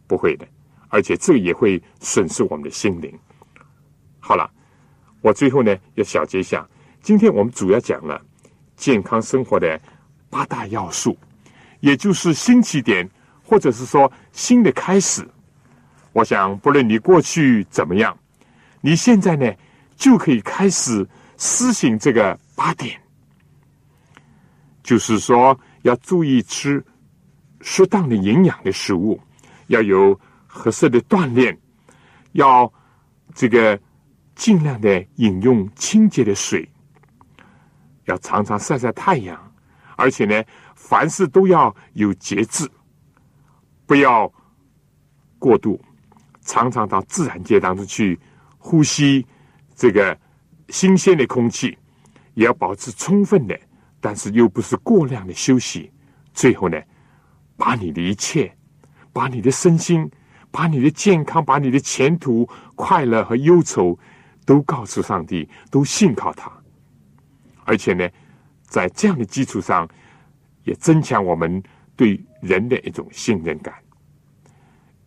[0.07, 0.47] 不会的，
[0.87, 3.13] 而且这也会损失我们的心灵。
[4.27, 4.51] 好了，
[5.21, 6.67] 我最后呢要小结一下，
[7.01, 8.21] 今天我们主要讲了
[8.75, 9.79] 健康生活的
[10.29, 11.17] 八大要素。
[11.79, 13.09] 也就是新起点，
[13.41, 15.25] 或者是说新的开始。
[16.11, 18.17] 我想，不论你过去怎么样，
[18.81, 19.49] 你现在呢
[19.95, 21.07] 就可以开始
[21.37, 22.99] 施行这个八点，
[24.83, 26.83] 就是说要注意吃
[27.61, 29.17] 适当的营养的食物，
[29.67, 31.57] 要有合适的锻炼，
[32.33, 32.69] 要
[33.33, 33.79] 这个
[34.37, 36.69] 尽量的饮用清洁的水，
[38.05, 39.37] 要常常晒晒太阳，
[39.97, 40.41] 而且呢。
[40.79, 42.69] 凡事都要有节制，
[43.87, 44.31] 不要
[45.39, 45.81] 过度，
[46.41, 48.17] 常常到自然界当中去
[48.59, 49.25] 呼吸
[49.75, 50.17] 这个
[50.69, 51.75] 新鲜的空气，
[52.35, 53.59] 也要保持充分的，
[53.99, 55.91] 但是又不是过量的休息。
[56.31, 56.79] 最后呢，
[57.57, 58.55] 把你的一切，
[59.11, 60.09] 把你的身心，
[60.51, 63.97] 把你的健康，把你的前途、快乐和忧愁，
[64.47, 66.51] 都告诉上帝，都信靠他。
[67.65, 68.09] 而且呢，
[68.63, 69.87] 在这样的基础上。
[70.67, 71.63] 也增强我们
[71.95, 73.73] 对人的一种信任感。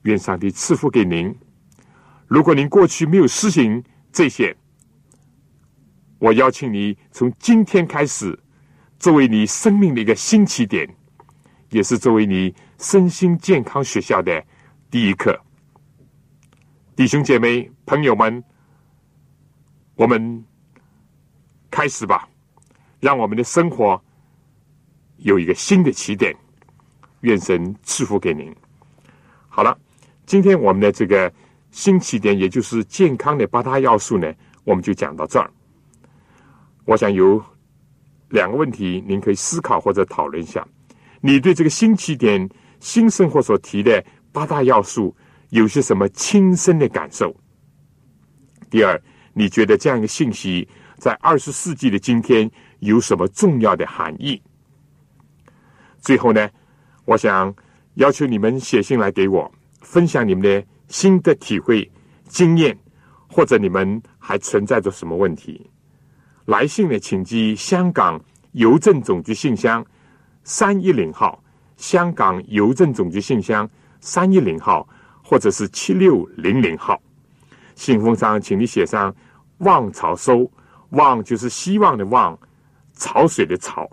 [0.04, 1.36] 愿上帝赐福给您。
[2.26, 4.56] 如果您过去没有实行这些，
[6.18, 8.38] 我邀请你从今天开始，
[8.98, 10.88] 作为你生命的一个新起点，
[11.68, 14.42] 也是作为你身心健康学校的
[14.90, 15.38] 第一课。
[16.96, 18.42] 弟兄姐妹、朋友们，
[20.00, 20.42] 我们
[21.70, 22.26] 开始吧，
[23.00, 24.02] 让我们的生活。
[25.18, 26.34] 有一个新的起点，
[27.20, 28.50] 愿神赐福给您。
[29.50, 29.78] 好了，
[30.24, 31.30] 今天我们的这个
[31.70, 34.32] 新起点，也就是健康的八大要素呢，
[34.64, 35.50] 我们就讲到这儿。
[36.86, 37.38] 我想有
[38.30, 40.66] 两个问题，您可以思考或者讨论一下：
[41.20, 42.48] 你对这个新起点、
[42.78, 45.14] 新生活所提的八大要素
[45.50, 47.36] 有些什么亲身的感受？
[48.70, 48.98] 第二，
[49.32, 50.66] 你觉得这样一个信息
[50.98, 52.50] 在二十世纪的今天
[52.80, 54.40] 有什么重要的含义？
[56.00, 56.48] 最后呢，
[57.04, 57.54] 我想
[57.94, 59.50] 要求你们写信来给我，
[59.80, 61.90] 分享你们的心得体会、
[62.28, 62.76] 经验，
[63.28, 65.70] 或者你们还存在着什么问题。
[66.46, 68.20] 来信呢，请寄香港
[68.52, 69.84] 邮政总局信箱
[70.42, 71.42] 三一零号，
[71.76, 73.68] 香港邮政总局信箱
[74.00, 74.88] 三一零号，
[75.22, 77.00] 或者是七六零零号。
[77.80, 79.10] 信封上，请你写上
[79.64, 80.46] “望潮收”，
[80.90, 82.38] 望就是希望的望，
[82.92, 83.90] 潮水的潮。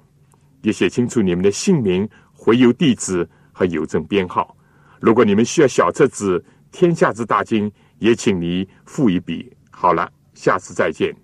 [0.62, 4.54] 也写清楚你们的姓名、回邮地址和邮政编号。
[5.00, 6.38] 如果你们需要小册子
[6.70, 9.50] 《天下之大经》，也请你付一笔。
[9.72, 11.16] 好了，下次再见。